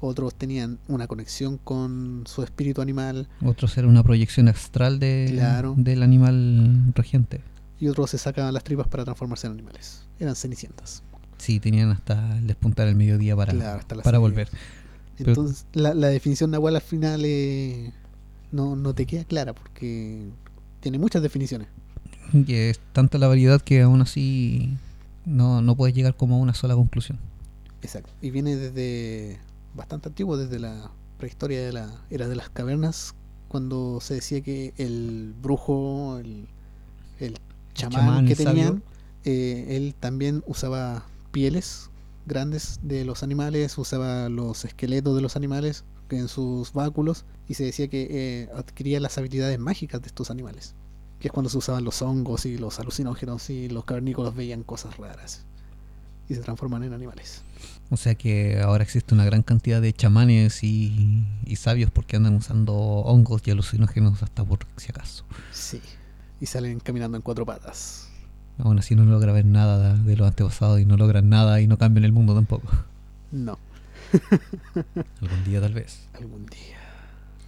[0.00, 5.74] otros tenían una conexión con su espíritu animal Otros era una proyección astral de, Claro.
[5.78, 7.40] del animal regente.
[7.78, 10.02] y otros se sacaban las tripas para transformarse en animales.
[10.18, 11.02] Eran cenicientas.
[11.38, 14.48] Sí, tenían hasta el despuntar el mediodía para, Claro, para volver.
[15.18, 17.92] Pero- Entonces, la, la definición nahual al final eh,
[18.52, 20.28] no, no te queda clara porque
[20.80, 21.68] tiene muchas definiciones.
[22.32, 24.76] Y es tanta la variedad que aún así
[25.24, 27.18] no, no puedes llegar como a una sola conclusión.
[27.82, 28.10] Exacto.
[28.20, 29.38] Y viene desde
[29.74, 33.14] bastante antiguo, desde la prehistoria de la era de las cavernas,
[33.48, 36.48] cuando se decía que el brujo, el,
[37.20, 37.38] el
[37.74, 38.82] chamán, chamán, que el tenían,
[39.24, 41.90] eh, él también usaba pieles
[42.26, 47.64] grandes de los animales, usaba los esqueletos de los animales en sus báculos y se
[47.64, 50.74] decía que eh, adquiría las habilidades mágicas de estos animales.
[51.18, 54.96] Que es cuando se usaban los hongos y los alucinógenos y los cavernícolas veían cosas
[54.98, 55.44] raras
[56.28, 57.42] y se transforman en animales.
[57.90, 62.34] O sea que ahora existe una gran cantidad de chamanes y, y sabios porque andan
[62.34, 65.24] usando hongos y alucinógenos hasta por si acaso.
[65.52, 65.80] Sí.
[66.40, 68.08] Y salen caminando en cuatro patas.
[68.58, 71.66] Aún así no logra ver nada de, de los antepasados y no logran nada y
[71.66, 72.68] no cambian el mundo tampoco.
[73.30, 73.58] No,
[75.20, 76.08] Algún día tal vez.
[76.14, 76.78] algún día.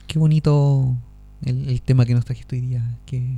[0.06, 0.96] Qué bonito
[1.42, 2.98] el, el tema que nos trajiste hoy día.
[3.06, 3.36] Qué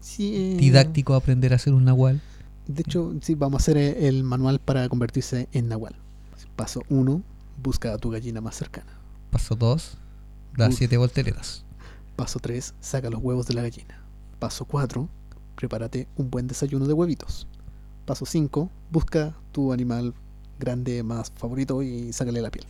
[0.00, 2.20] Sí, eh, didáctico aprender a hacer un nahual.
[2.68, 5.94] De hecho, sí, vamos a hacer el manual para convertirse en Nahual.
[6.56, 7.22] Paso 1,
[7.62, 8.92] busca a tu gallina más cercana.
[9.30, 9.98] Paso 2,
[10.56, 10.74] da Uf.
[10.76, 11.64] 7 volteretas.
[12.16, 14.00] Paso 3, saca los huevos de la gallina.
[14.38, 15.08] Paso 4,
[15.54, 17.46] prepárate un buen desayuno de huevitos.
[18.04, 18.70] Paso 5.
[18.90, 20.14] Busca tu animal
[20.58, 22.64] grande más favorito y sácale la piel.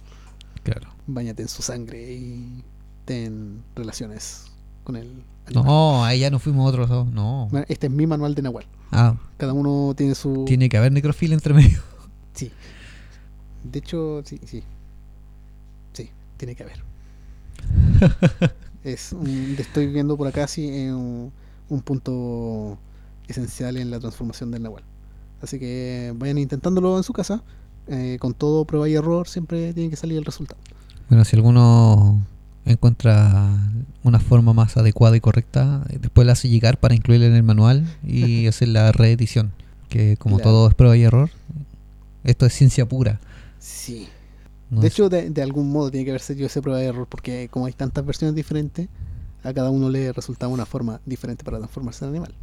[0.62, 0.88] Claro.
[1.06, 2.64] Báñate en su sangre y
[3.04, 4.46] ten relaciones
[4.84, 5.64] con el animal.
[5.64, 7.06] No, ahí ya nos fuimos otros dos.
[7.12, 7.48] No.
[7.68, 8.66] Este es mi manual de Nahual.
[8.90, 10.44] Ah, Cada uno tiene su...
[10.44, 11.80] tiene que haber necrofilia entre medio.
[12.34, 12.50] Sí.
[13.64, 14.62] De hecho, sí, sí.
[15.92, 16.82] Sí, tiene que haber.
[18.84, 21.32] es un- estoy viendo por acá sí un,
[21.68, 22.78] un punto
[23.28, 24.84] esencial en la transformación del Nahual.
[25.42, 27.42] Así que vayan intentándolo en su casa.
[27.88, 30.60] Eh, con todo prueba y error siempre tiene que salir el resultado.
[31.08, 32.22] Bueno, si alguno
[32.64, 33.58] encuentra
[34.02, 37.42] una forma más adecuada y correcta, eh, después la hace llegar para incluirla en el
[37.42, 39.52] manual y hacer la reedición.
[39.88, 40.50] Que como Claro.
[40.50, 41.30] todo es prueba y error,
[42.24, 43.20] esto es ciencia pura.
[43.60, 44.08] Sí.
[44.68, 46.86] No de es- hecho, de, de algún modo tiene que haber sido ese prueba y
[46.86, 48.88] error porque como hay tantas versiones diferentes,
[49.44, 52.34] a cada uno le resultaba una forma diferente para transformarse en animal.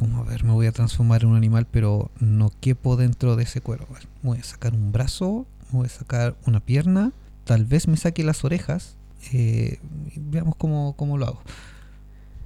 [0.00, 3.42] Como a ver, me voy a transformar en un animal, pero no quepo dentro de
[3.42, 3.86] ese cuero.
[3.92, 7.12] Ver, voy a sacar un brazo, voy a sacar una pierna,
[7.44, 8.96] tal vez me saque las orejas.
[9.30, 9.78] eh,
[10.16, 11.42] veamos cómo, cómo lo hago.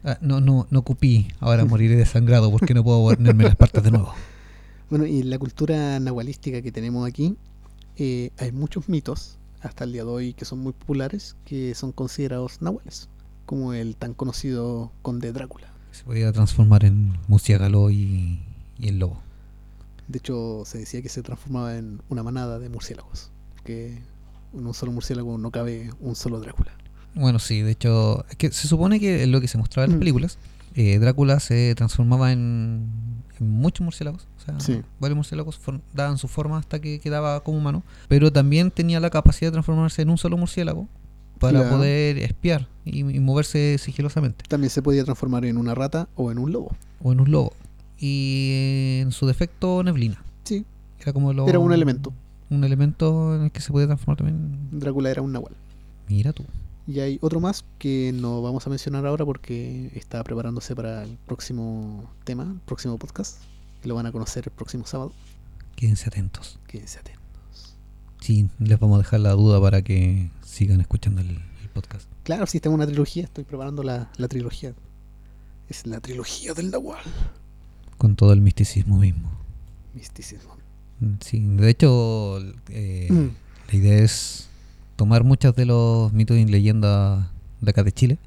[0.02, 1.28] Ah, no, no, no cupí.
[1.38, 4.12] Ahora moriré desangrado porque no puedo ponerme las partes de nuevo.
[4.90, 7.36] Bueno, y en la cultura nahualística que tenemos aquí,
[7.96, 11.90] eh, hay muchos mitos, hasta el día de hoy, que son muy populares, que son
[11.90, 13.08] considerados nahuales,
[13.46, 15.73] como el tan conocido conde Drácula.
[15.94, 18.40] Se podía transformar en murciélago y,
[18.78, 19.20] y en lobo.
[20.08, 24.02] De hecho, se decía que se transformaba en una manada de murciélagos, porque
[24.52, 26.72] en un solo murciélago no cabe un solo Drácula.
[27.14, 29.92] Bueno, sí, de hecho, es que se supone que en lo que se mostraba en
[29.92, 30.00] las Mm.
[30.00, 30.38] películas,
[30.74, 32.90] eh, Drácula se transformaba en,
[33.38, 34.26] en muchos murciélagos.
[34.36, 34.82] O sea, Sí.
[34.98, 35.60] varios murciélagos
[35.94, 37.84] daban su forma hasta que quedaba como humano.
[38.08, 40.88] Pero también tenía la capacidad de transformarse en un solo murciélago
[41.38, 41.76] para Claro.
[41.76, 44.44] poder espiar y, y moverse sigilosamente.
[44.48, 46.74] También se podía transformar en una rata o en un lobo.
[47.02, 47.52] O en un lobo.
[47.98, 50.22] Y en su defecto, neblina.
[50.44, 50.64] Sí,
[51.00, 52.12] Era como lo- Era un elemento.
[52.50, 54.58] Un elemento en el que se podía transformar también.
[54.72, 55.54] Drácula era un nahual.
[56.08, 56.44] Mira tú.
[56.86, 61.16] Y hay otro más que no vamos a mencionar ahora porque está preparándose para el
[61.26, 63.38] próximo tema, el próximo podcast.
[63.84, 65.12] Lo van a conocer el próximo sábado.
[65.76, 66.58] Quédense atentos.
[66.66, 67.74] Quédense atentos.
[68.20, 72.08] Sí, les vamos a dejar la duda para que sigan escuchando el, el podcast.
[72.22, 74.72] Claro, si en una trilogía, estoy preparando la, la trilogía.
[75.68, 77.02] Es la trilogía del Nahual.
[77.98, 79.30] Con todo el misticismo mismo.
[79.94, 80.56] Misticismo.
[81.00, 82.38] Mm, Sí, de hecho,
[82.68, 83.28] eh, Mm.
[83.70, 84.48] la idea es
[84.96, 87.26] tomar muchos de los mitos y leyendas
[87.60, 88.18] de acá de Chile,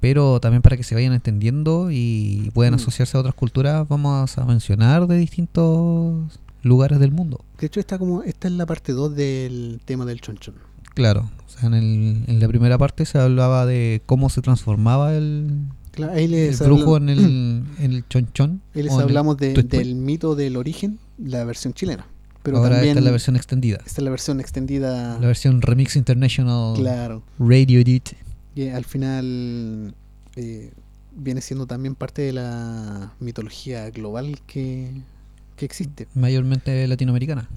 [0.00, 2.76] pero también para que se vayan entendiendo y puedan Mm.
[2.76, 7.44] asociarse a otras culturas, vamos a mencionar de distintos lugares del mundo.
[7.58, 10.54] De hecho, está como, esta es la parte 2 del tema del chonchón.
[10.94, 15.14] Claro, o sea, en, el- en la primera parte se hablaba de cómo se transformaba
[15.14, 15.50] el,
[15.92, 17.18] Claro, ahí el brujo en el,
[17.78, 18.60] en el chonchón.
[18.74, 22.06] ahí les hablamos de- del mito del origen, la versión chilena.
[22.42, 23.76] Pero Ahora también esta es la versión extendida.
[23.84, 25.18] esta es la versión extendida.
[25.20, 27.22] La versión Remix International Claro.
[27.38, 28.10] Radio Edit.
[28.54, 29.94] Y al final
[30.36, 30.72] eh,
[31.14, 34.90] viene siendo también parte de la mitología global que,
[35.56, 36.08] que existe.
[36.14, 37.48] Mayormente latinoamericana.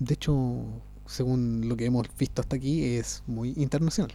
[0.00, 0.64] De hecho,
[1.08, 4.12] según lo que hemos visto hasta aquí, es muy internacional.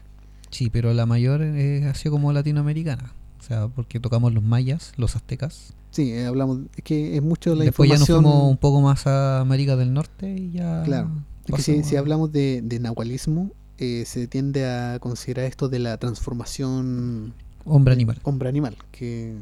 [0.52, 3.14] Sí, pero la mayor eh, ha sido como latinoamericana.
[3.40, 5.74] O sea, porque tocamos los mayas, los aztecas.
[5.92, 8.24] Sí, eh, hablamos, es que es mucho de la Después ya nos información.
[8.34, 10.84] fuimos un poco más a América del Norte y ya.
[10.84, 11.26] Claro.
[11.46, 15.80] Es que si, si hablamos de, de nahualismo, eh, se tiende a considerar esto de
[15.80, 17.34] la transformación
[17.66, 18.20] Hombre animal.
[18.24, 19.36] hombre-animal, que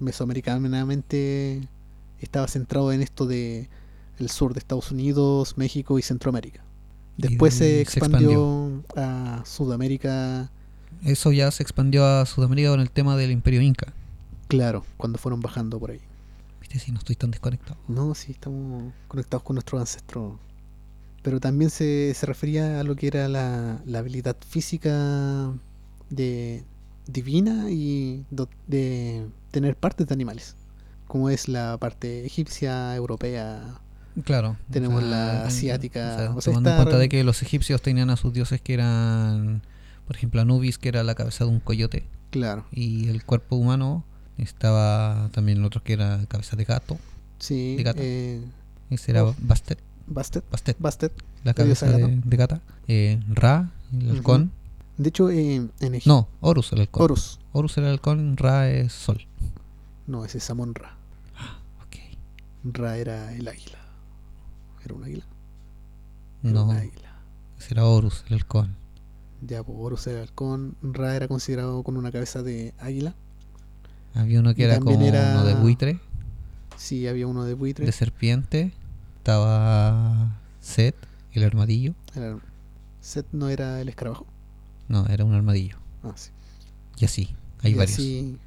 [0.00, 1.68] mesoamericanamente
[2.20, 3.68] estaba centrado en esto de
[4.18, 6.65] el sur de Estados Unidos, México y Centroamérica.
[7.16, 10.50] Después se se expandió, a Sudamérica,
[11.04, 13.92] Eso ya se expandió a Sudamérica con el tema del Imperio Inca.
[14.48, 16.00] claro, cuando fueron bajando por ahí.
[16.60, 17.76] Viste, si no estoy tan desconectado.
[17.88, 20.34] No, sí, estamos conectados con nuestros ancestros.
[21.22, 25.52] Pero también se, se refería a lo que era la, la habilidad física
[26.10, 26.64] de
[27.06, 30.54] divina y do- de tener partes de animales.
[31.06, 33.80] Como es la parte egipcia, europea.
[34.24, 34.56] Claro.
[34.70, 37.82] Tenemos la en- asiática, O sea, o sea, tomando en cuenta de que los egipcios
[37.82, 39.62] tenían a sus dioses que eran,
[40.06, 42.04] por ejemplo, Anubis, que era la cabeza de un coyote.
[42.30, 44.04] Claro, Y el cuerpo humano
[44.38, 46.98] estaba también otro que era cabeza de gato.
[47.38, 47.76] sí.
[47.76, 48.00] De gata.
[48.02, 48.40] Eh,
[48.90, 49.34] Ese era Oh.
[49.40, 49.78] Bastet.
[50.06, 51.12] Bastet, Bastet, Bastet.
[51.42, 52.12] la la cabeza de, gato.
[52.24, 52.60] de gata.
[52.88, 54.52] Eh, Ra, el halcón.
[54.96, 56.08] De hecho, eh, en Egipto.
[56.08, 57.02] No, Horus el halcón.
[57.02, 57.38] Horus.
[57.52, 59.26] Horus era el halcón, Ra es sol.
[60.06, 60.94] No, ese es Samon Ra.
[61.84, 61.96] Ok.
[62.76, 63.78] Ra era el águila.
[64.86, 65.24] ¿Era un águila?
[66.42, 67.16] Era No, un águila.
[67.58, 68.76] ese era Horus el halcón.
[69.46, 70.76] Ya, pues Horus era halcón.
[70.82, 73.14] Ra era considerado con una cabeza de águila.
[74.14, 76.00] Había uno que Y era como era- uno de buitre.
[76.76, 77.84] Sí, había uno de buitre.
[77.84, 78.72] de serpiente,
[79.18, 80.94] estaba Set,
[81.32, 81.94] el armadillo.
[83.00, 84.26] Set no era el escarabajo.
[84.88, 85.76] No, era un armadillo.
[86.02, 86.30] Ah, sí.
[86.98, 87.98] Y así, hay Y varios.
[87.98, 88.38] así,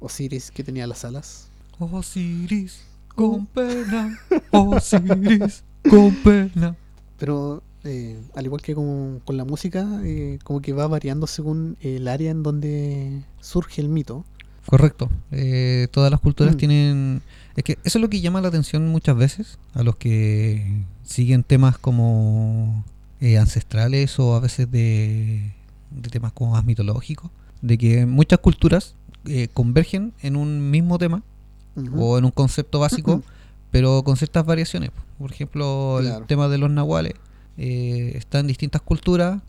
[0.00, 1.48] Osiris que tenía las alas.
[1.78, 2.82] Osiris,
[3.14, 4.18] con pena.
[4.50, 6.76] Osiris, con pena.
[7.18, 11.76] Pero eh, al igual que con, con la música, eh, como que va variando según
[11.80, 14.24] el área en donde surge el mito.
[14.66, 15.10] Correcto.
[15.30, 16.58] Eh, todas las culturas Mm.
[16.58, 17.22] tienen...
[17.56, 21.44] Es que eso es lo que llama la atención muchas veces a los que siguen
[21.44, 22.84] temas como
[23.20, 25.52] eh, ancestrales o a veces de,
[25.90, 27.30] de temas como más mitológicos.
[27.62, 28.96] De que muchas culturas
[29.26, 31.22] eh, convergen en un mismo tema
[31.96, 33.22] O en un concepto básico,
[33.70, 34.90] pero con ciertas variaciones.
[35.18, 36.18] Por ejemplo, Claro.
[36.18, 37.14] el tema de los nahuales
[37.56, 39.40] eh, está en distintas culturas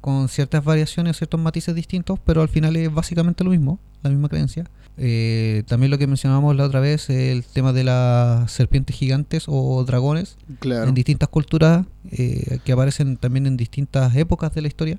[0.00, 4.28] con ciertas variaciones, ciertos matices distintos, pero al final es básicamente lo mismo, la misma
[4.28, 4.68] creencia.
[4.96, 9.82] Eh, también lo que mencionábamos la otra vez, el tema de las serpientes gigantes o
[9.84, 10.88] dragones Claro.
[10.88, 14.98] en distintas culturas eh, que aparecen también en distintas épocas de la historia.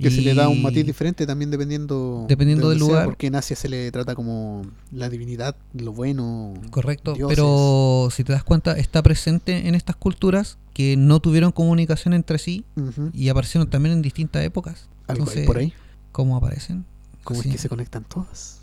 [0.00, 3.04] Que se le da un matiz diferente también dependiendo, Dependiendo de del donde sea, lugar.
[3.06, 6.54] porque en Asia se le trata como la divinidad, lo bueno.
[6.70, 7.36] Correcto, dioses.
[7.36, 12.38] pero si te das cuenta, está presente en estas culturas que no tuvieron comunicación entre
[12.38, 12.64] sí
[13.12, 14.88] y aparecieron también en distintas épocas.
[15.06, 15.72] Algo Entonces, por ahí.
[16.10, 16.84] ¿Cómo aparecen?
[17.24, 17.48] ¿Cómo Sí.
[17.50, 18.61] es que se conectan todas?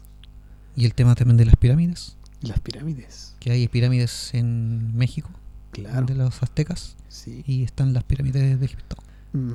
[0.80, 3.36] Y el tema también de las pirámides, Las pirámides.
[3.40, 5.30] que hay pirámides en México,
[5.72, 6.06] Claro.
[6.06, 7.44] de los aztecas, Sí.
[7.46, 8.96] y están las pirámides de Egipto,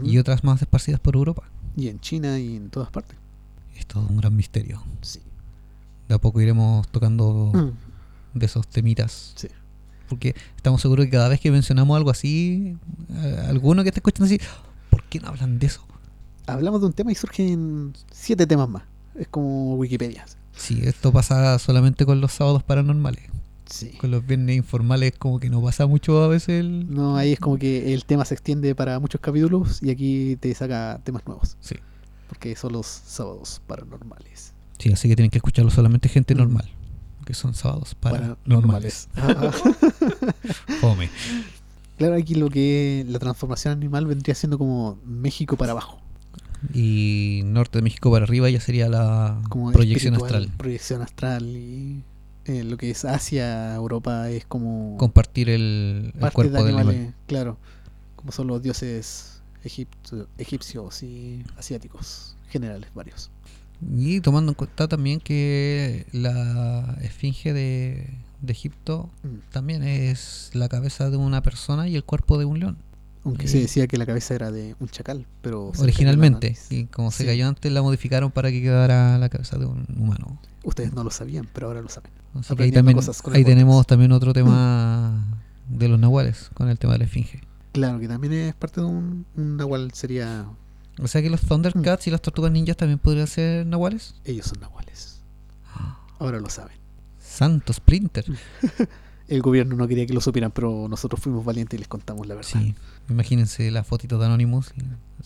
[0.04, 1.44] y otras más esparcidas por Europa.
[1.76, 3.16] Y en China y en todas partes.
[3.74, 4.82] Es todo un gran misterio.
[5.00, 5.20] Sí.
[6.08, 8.38] De a poco iremos tocando Mm.
[8.38, 9.32] de esos temitas.
[9.36, 9.48] Sí.
[10.10, 12.76] Porque estamos seguros que cada vez que mencionamos algo así,
[13.48, 14.38] alguno que esté escuchando así,
[14.90, 15.84] ¿por qué no hablan de eso?
[16.46, 18.82] Hablamos de un tema y surgen siete temas más.
[19.14, 20.26] Es como Wikipedia.
[20.56, 23.24] Sí, esto pasa solamente con los sábados paranormales.
[23.66, 23.90] Sí.
[23.98, 26.92] Con los viernes informales como que no pasa mucho a veces el...
[26.94, 30.54] No, ahí es como que el tema se extiende para muchos capítulos y aquí te
[30.54, 31.56] saca temas nuevos.
[31.60, 31.74] Sí.
[32.28, 34.52] Porque son los sábados paranormales.
[34.78, 36.38] Sí, así que tienen que escucharlo solamente gente Mm.
[36.38, 36.70] normal.
[37.24, 39.08] Que son sábados paranormales.
[40.80, 41.08] Fome.
[41.96, 46.00] claro, aquí lo que la transformación animal vendría siendo como México para abajo.
[46.72, 50.50] Y norte de México para arriba ya sería la Como proyección astral.
[50.56, 52.02] Proyección astral y
[52.46, 57.14] eh, lo que es Asia, Europa es como Compartir el, cuerpo de del animales, animal.
[57.26, 57.58] claro,
[58.16, 63.30] como son los dioses egipcio- egipcios y asiáticos, generales varios.
[63.96, 68.08] Y tomando en cuenta también que la esfinge de,
[68.40, 69.50] de Egipto Mm.
[69.50, 72.76] también es la cabeza de una persona y el cuerpo de un león.
[73.24, 76.56] Aunque Y- se decía que la cabeza era de un chacal, pero Originalmente.
[76.70, 77.26] Y como se Sí.
[77.26, 80.38] cayó antes, la modificaron para que quedara la cabeza de un humano.
[80.62, 82.12] Ustedes no lo sabían, pero ahora lo saben.
[82.34, 82.98] Así que ahí, también,
[83.44, 87.40] tenemos también otro tema de los nahuales, con el tema de la esfinge.
[87.72, 90.46] Claro, que también es parte de un, un nahual, sería...
[91.02, 94.14] O sea que los Thundercats y las tortugas ninjas también podrían ser nahuales.
[94.24, 95.22] Ellos son nahuales.
[96.20, 96.76] Ahora lo saben.
[97.18, 98.24] Santo Splinter.
[99.28, 102.34] El gobierno no quería que lo supieran, pero nosotros fuimos valientes y les contamos la
[102.34, 102.50] verdad.
[102.52, 102.74] Sí.
[103.08, 104.72] Imagínense la fotito de Anonymous.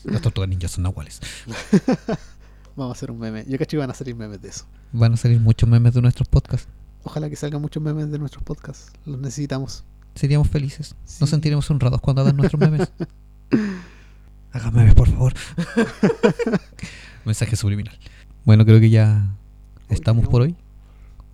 [0.05, 1.20] y las tortugas ninjas son nahuales.
[2.76, 3.44] Vamos a hacer un meme.
[3.49, 4.64] Yo cacho que van a salir memes de eso.
[4.92, 6.68] Van a salir muchos memes de nuestros podcasts.
[7.03, 8.92] Ojalá que salgan muchos memes de nuestros podcasts.
[9.05, 9.84] Los necesitamos.
[10.14, 10.94] Seríamos felices.
[11.05, 11.16] Sí.
[11.20, 12.88] Nos sentiremos honrados cuando hagan nuestros memes.
[14.53, 15.34] Hagan memes, por favor.
[17.24, 17.99] Mensaje subliminal.
[18.44, 19.36] Bueno, creo que ya
[19.88, 20.57] estamos por hoy.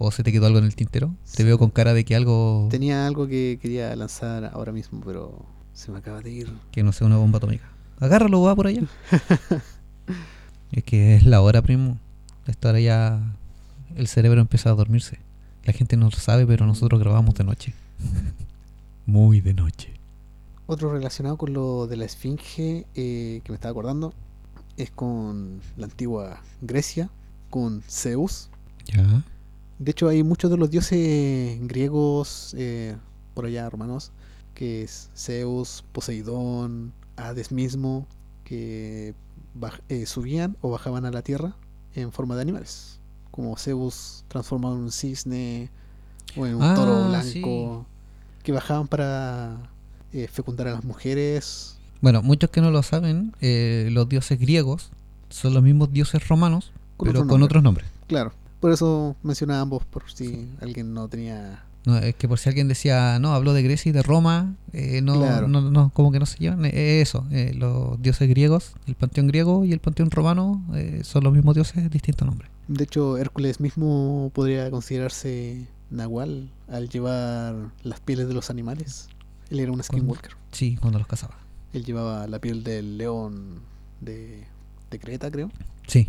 [0.04, 1.14] ¿O se te quedó algo en el tintero?
[1.34, 5.46] Te veo con cara de que algo Tenía algo que quería lanzar ahora mismo, pero
[5.72, 6.52] se me acaba de ir.
[6.72, 7.64] que no sea una bomba atómica.
[8.00, 8.82] Agárralo, va por allá.
[10.72, 11.98] es que es la hora, primo.
[12.46, 13.34] Esta hora ya
[13.96, 15.20] el cerebro empieza a dormirse.
[15.64, 17.72] La gente no lo sabe, pero nosotros grabamos de noche.
[19.06, 19.94] Muy de noche.
[20.66, 24.12] Otro relacionado con lo de la esfinge eh, que me estaba acordando
[24.76, 27.08] es con la antigua Grecia,
[27.48, 28.50] con Zeus.
[28.84, 29.24] Ya.
[29.78, 32.96] De hecho, hay muchos de los dioses griegos, eh,
[33.34, 34.12] por allá romanos,
[34.54, 38.06] que es Zeus, Poseidón, Hades mismo,
[38.44, 39.14] que
[39.88, 41.56] eh, subían o bajaban a la tierra
[41.94, 43.00] en forma de animales.
[43.30, 45.70] Como Zeus transformado en un cisne
[46.36, 47.86] o en un Ah, toro blanco,
[48.42, 49.56] que bajaban para
[50.12, 51.76] eh, fecundar a las mujeres.
[52.00, 54.90] Bueno, muchos que no lo saben, eh, los dioses griegos
[55.30, 57.88] son los mismos dioses romanos, Con pero otro con otros nombres.
[58.06, 58.32] Claro,
[58.64, 62.66] por eso mencionaba ambos, por si alguien no tenía No, es que por si alguien
[62.66, 65.48] decía, no, habló de Grecia y de Roma, eh, no, Claro.
[65.48, 66.64] no, no, como que no se llevan.
[66.64, 71.24] eh, eso, eh, los dioses griegos, el panteón griego y el panteón romano eh, son
[71.24, 72.50] los mismos dioses, distintos nombres.
[72.68, 79.08] De hecho, Hércules mismo podría considerarse Nahual, al llevar las pieles de los animales,
[79.50, 80.32] él era un skinwalker.
[80.52, 81.36] Sí, cuando los cazaba.
[81.74, 83.60] Él llevaba la piel del león
[84.00, 84.44] de,
[84.90, 85.50] de Creta, creo.
[85.86, 86.08] Sí.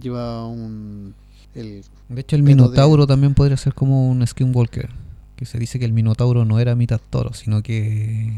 [0.00, 1.16] Llevaba un...
[1.54, 4.90] El, De hecho, el de- Minotauro también podría ser como un Skinwalker.
[5.36, 8.32] Que se dice que el Minotauro no era mitad toro, sino que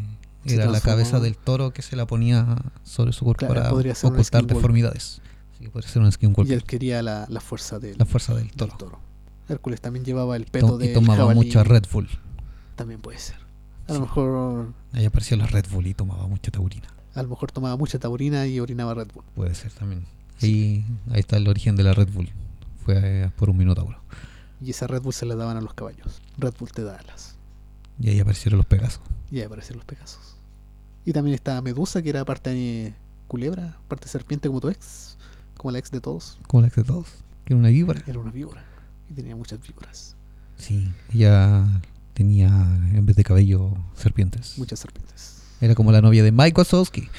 [0.46, 3.92] Se era la cabeza del toro que se la ponía sobre su cuerpo Claro, para
[4.08, 5.20] ocultar deformidades.
[5.54, 6.54] Así que podría ser un y Skinwalker.
[6.54, 8.98] él quería la, la fuerza del, La fuerza del del toro.
[9.48, 12.08] Hércules también llevaba el peto To- de y tomaba mucha Red Bull.
[12.76, 13.36] También puede ser.
[13.86, 13.94] A Sí.
[13.94, 16.88] lo mejor Ahí apareció la Red Bull y tomaba mucha taurina.
[17.14, 19.24] a lo mejor tomaba mucha taurina y orinaba Red Bull.
[19.34, 20.04] Puede ser también.
[20.42, 22.30] Ahí, ahí está el origen de la Red Bull.
[22.86, 24.00] Fue eh, por un Minotauro.
[24.60, 26.22] Y esa Red Bull se la daban a los caballos.
[26.38, 27.34] Red Bull te da alas.
[27.98, 29.00] Y ahí aparecieron los Pegasos.
[29.28, 30.36] Y ahí aparecen los Pegasos.
[31.04, 32.94] Y también está Medusa, que era parte de
[33.26, 35.18] culebra, parte serpiente como tu ex,
[35.56, 36.38] como la ex de todos.
[36.46, 37.08] Como la ex de todos.
[37.44, 38.04] Que era una víbora.
[38.06, 38.64] Era una víbora.
[39.10, 40.14] Y tenía muchas víboras.
[40.56, 40.88] Sí.
[41.12, 41.66] Ella
[42.14, 44.56] tenía, en vez de cabello, serpientes.
[44.58, 45.42] Muchas serpientes.
[45.60, 47.08] Era como la novia de Mike Wazowski.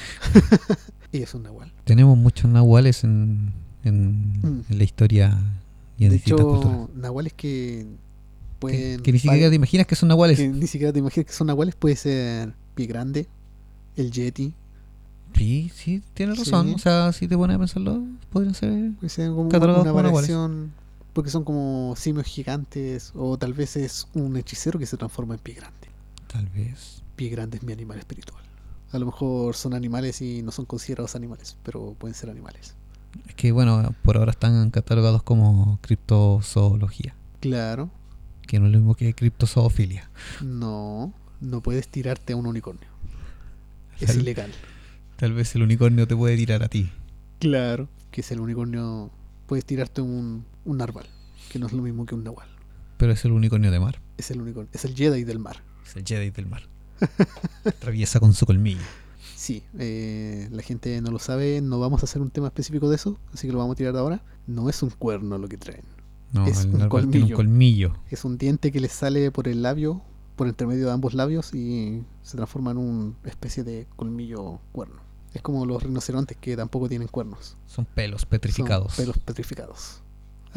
[1.10, 1.72] Y es un nahual.
[1.84, 3.54] Tenemos muchos nahuales en,
[3.88, 4.60] en, Mm.
[4.70, 5.38] en la historia
[5.98, 6.76] y en De distintas culturas.
[6.84, 7.86] hecho, nahuales que
[8.58, 9.00] pueden...
[9.02, 10.38] que ni siquiera te imaginas que son nahuales.
[10.38, 11.74] que ni siquiera te imaginas que son nahuales.
[11.74, 13.26] Puede ser Pie Grande,
[13.96, 14.54] el Yeti.
[15.34, 16.68] Sí, sí, tienes razón.
[16.68, 16.74] Sí.
[16.74, 18.92] O sea, si te pones a pensarlo, podrían ser.
[18.98, 20.72] Puede ser como una variación...
[21.12, 23.12] Porque son como simios gigantes.
[23.16, 25.88] O tal vez es un hechicero que se transforma en Pie Grande.
[26.32, 27.02] Tal vez.
[27.16, 28.42] Pie Grande es mi animal espiritual.
[28.92, 32.74] A lo mejor son animales y no son considerados animales, pero pueden ser animales.
[33.28, 37.14] Es que, bueno, por ahora están catalogados como criptozoología.
[37.40, 37.90] Claro,
[38.46, 40.10] Que no es lo mismo que criptozoofilia.
[40.42, 42.88] no, no puedes tirarte a un unicornio.
[44.00, 44.52] Es Tal- ilegal.
[45.16, 46.90] Tal vez el unicornio te puede tirar a ti.
[47.40, 47.88] Claro.
[48.10, 49.10] Que es el unicornio.
[49.46, 51.06] Puedes tirarte un, un narval,
[51.50, 52.48] que no es lo mismo que un nahual.
[52.96, 54.00] Pero es el unicornio de mar.
[54.16, 55.62] Es el unicornio, es el Jedi del mar.
[55.86, 56.62] Es el Jedi del mar.
[57.64, 58.80] Atraviesa con su colmillo.
[59.38, 62.96] Sí, eh, la gente no lo sabe, no vamos a hacer un tema específico de
[62.96, 64.20] eso, así que lo vamos a tirar de ahora.
[64.48, 65.84] No es un cuerno lo que traen.
[66.32, 67.36] No, Es el un tiene un colmillo.
[67.36, 67.92] colmillo.
[68.10, 70.02] Es un diente que le sale por el labio,
[70.34, 75.02] por entre medio de ambos labios y se transforma en una especie de colmillo cuerno.
[75.32, 77.56] Es como los rinocerontes que tampoco tienen cuernos.
[77.68, 78.96] Son pelos Son petrificados.
[78.96, 80.02] pelos petrificados.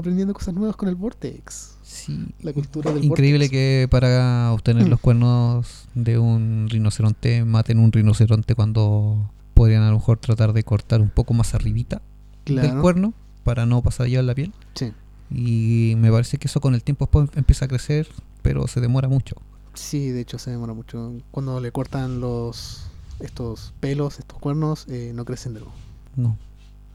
[0.02, 1.78] Aprendiendo cosas nuevas con el Vortex.
[1.84, 2.28] Sí.
[2.42, 3.52] La cultura del Increíble vortex.
[3.52, 4.90] que para obtener Mm.
[4.90, 10.64] los cuernos de un rinoceronte maten un rinoceronte cuando podrían a lo mejor tratar de
[10.64, 12.02] cortar un poco más arribita
[12.46, 14.52] del cuerno para no pasar ya la piel.
[14.76, 14.92] Sí.
[15.30, 18.08] Y me parece que eso con el tiempo después empieza a crecer,
[18.42, 19.36] pero se demora mucho.
[19.74, 21.14] Sí, de hecho se demora mucho.
[21.32, 22.88] Cuando le cortan los
[23.20, 25.74] estos pelos, estos cuernos, eh, no crecen de nuevo.
[26.16, 26.38] No.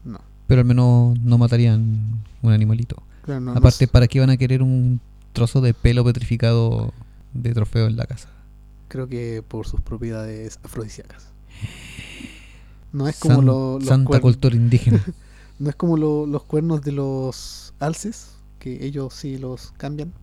[0.03, 0.19] No.
[0.47, 3.01] Pero al menos no matarían un animalito.
[3.23, 4.99] Claro, no- no Aparte, ¿para qué van a querer un
[5.33, 6.93] trozo de pelo petrificado
[7.33, 8.29] de trofeo en la casa?
[8.89, 11.27] creo que por sus propiedades afrodisíacas.
[12.93, 15.03] No es como San- lo- los Santa cultura indígena.
[15.59, 20.13] No es como lo- los cuernos de los alces, que ellos sí los cambian,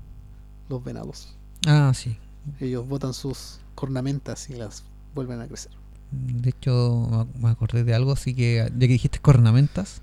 [0.69, 1.35] los venados.
[1.67, 2.17] ah, sí.
[2.61, 5.73] Ellos botan sus cornamentas y las vuelven a crecer.
[6.13, 10.03] De hecho, me acordé de algo, así que ya que dijiste cornamentas,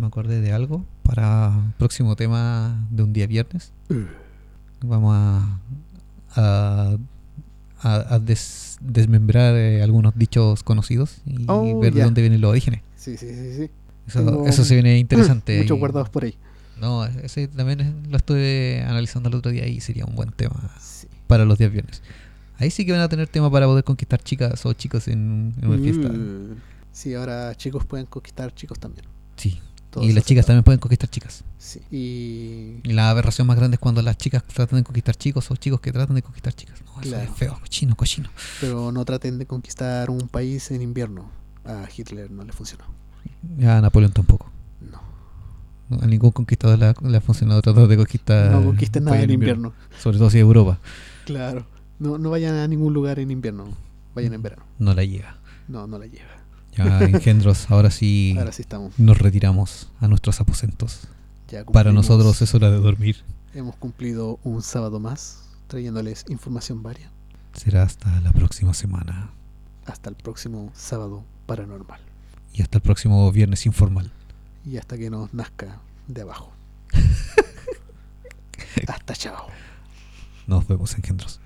[0.00, 3.72] me acordé de algo para próximo tema de un día viernes.
[4.82, 5.60] Vamos a,
[6.36, 6.96] a,
[7.82, 12.50] a- a des- desmembrar eh, algunos dichos conocidos y Oh, ver de dónde vienen los
[12.50, 12.82] orígenes.
[12.96, 13.70] Sí, sí, sí, sí.
[14.06, 15.58] Eso, Tengo eso se viene interesante.
[15.62, 16.34] Muchos guardados por ahí.
[16.80, 21.06] No, ese también lo estuve analizando el otro día y sería un buen tema Sí.
[21.26, 22.02] para los días viernes.
[22.58, 25.68] Ahí sí que van a tener tema para poder conquistar chicas o chicos en, en
[25.68, 26.08] una fiesta.
[26.08, 26.56] Uh,
[26.92, 29.04] Sí, ahora chicos pueden conquistar chicos también.
[29.36, 29.60] Sí.
[29.90, 31.42] Todo y las chicas también pueden conquistar chicas.
[31.58, 31.80] Sí.
[31.90, 35.56] Y Y la aberración más grande es cuando las chicas tratan de conquistar chicos o
[35.56, 36.80] chicos que tratan de conquistar chicas.
[36.86, 37.24] No, eso Claro.
[37.24, 38.30] es feo, cochino, cochino.
[38.60, 41.28] pero no traten de conquistar un país en invierno.
[41.64, 42.84] A Hitler no le funcionó.
[43.62, 44.50] A Napoleón tampoco.
[44.80, 46.00] No.
[46.02, 48.50] A ningún conquistador le ha, le ha funcionado tratar de conquistar.
[48.52, 49.72] No conquisten nada en invierno.
[49.98, 50.78] Sobre todo si es Europa.
[51.26, 51.66] Claro.
[51.98, 53.66] No, no vayan a ningún lugar en invierno.
[54.14, 54.62] Vayan en verano.
[54.78, 55.36] No la llega.
[55.68, 56.29] No, no la lleva.
[56.84, 58.98] Ya, engendros, ahora sí Ahora sí estamos.
[58.98, 61.08] nos retiramos a nuestros aposentos.
[61.48, 63.16] Ya Para nosotros es hora de dormir.
[63.54, 67.10] Hemos cumplido un sábado más, trayéndoles información varia.
[67.54, 69.30] Será hasta la próxima semana.
[69.86, 72.00] Hasta el próximo sábado paranormal.
[72.54, 74.10] Y hasta el próximo viernes informal.
[74.64, 76.52] Y hasta que nos nazca de abajo.
[78.88, 79.46] hasta chao.
[80.46, 81.40] Nos vemos, engendros.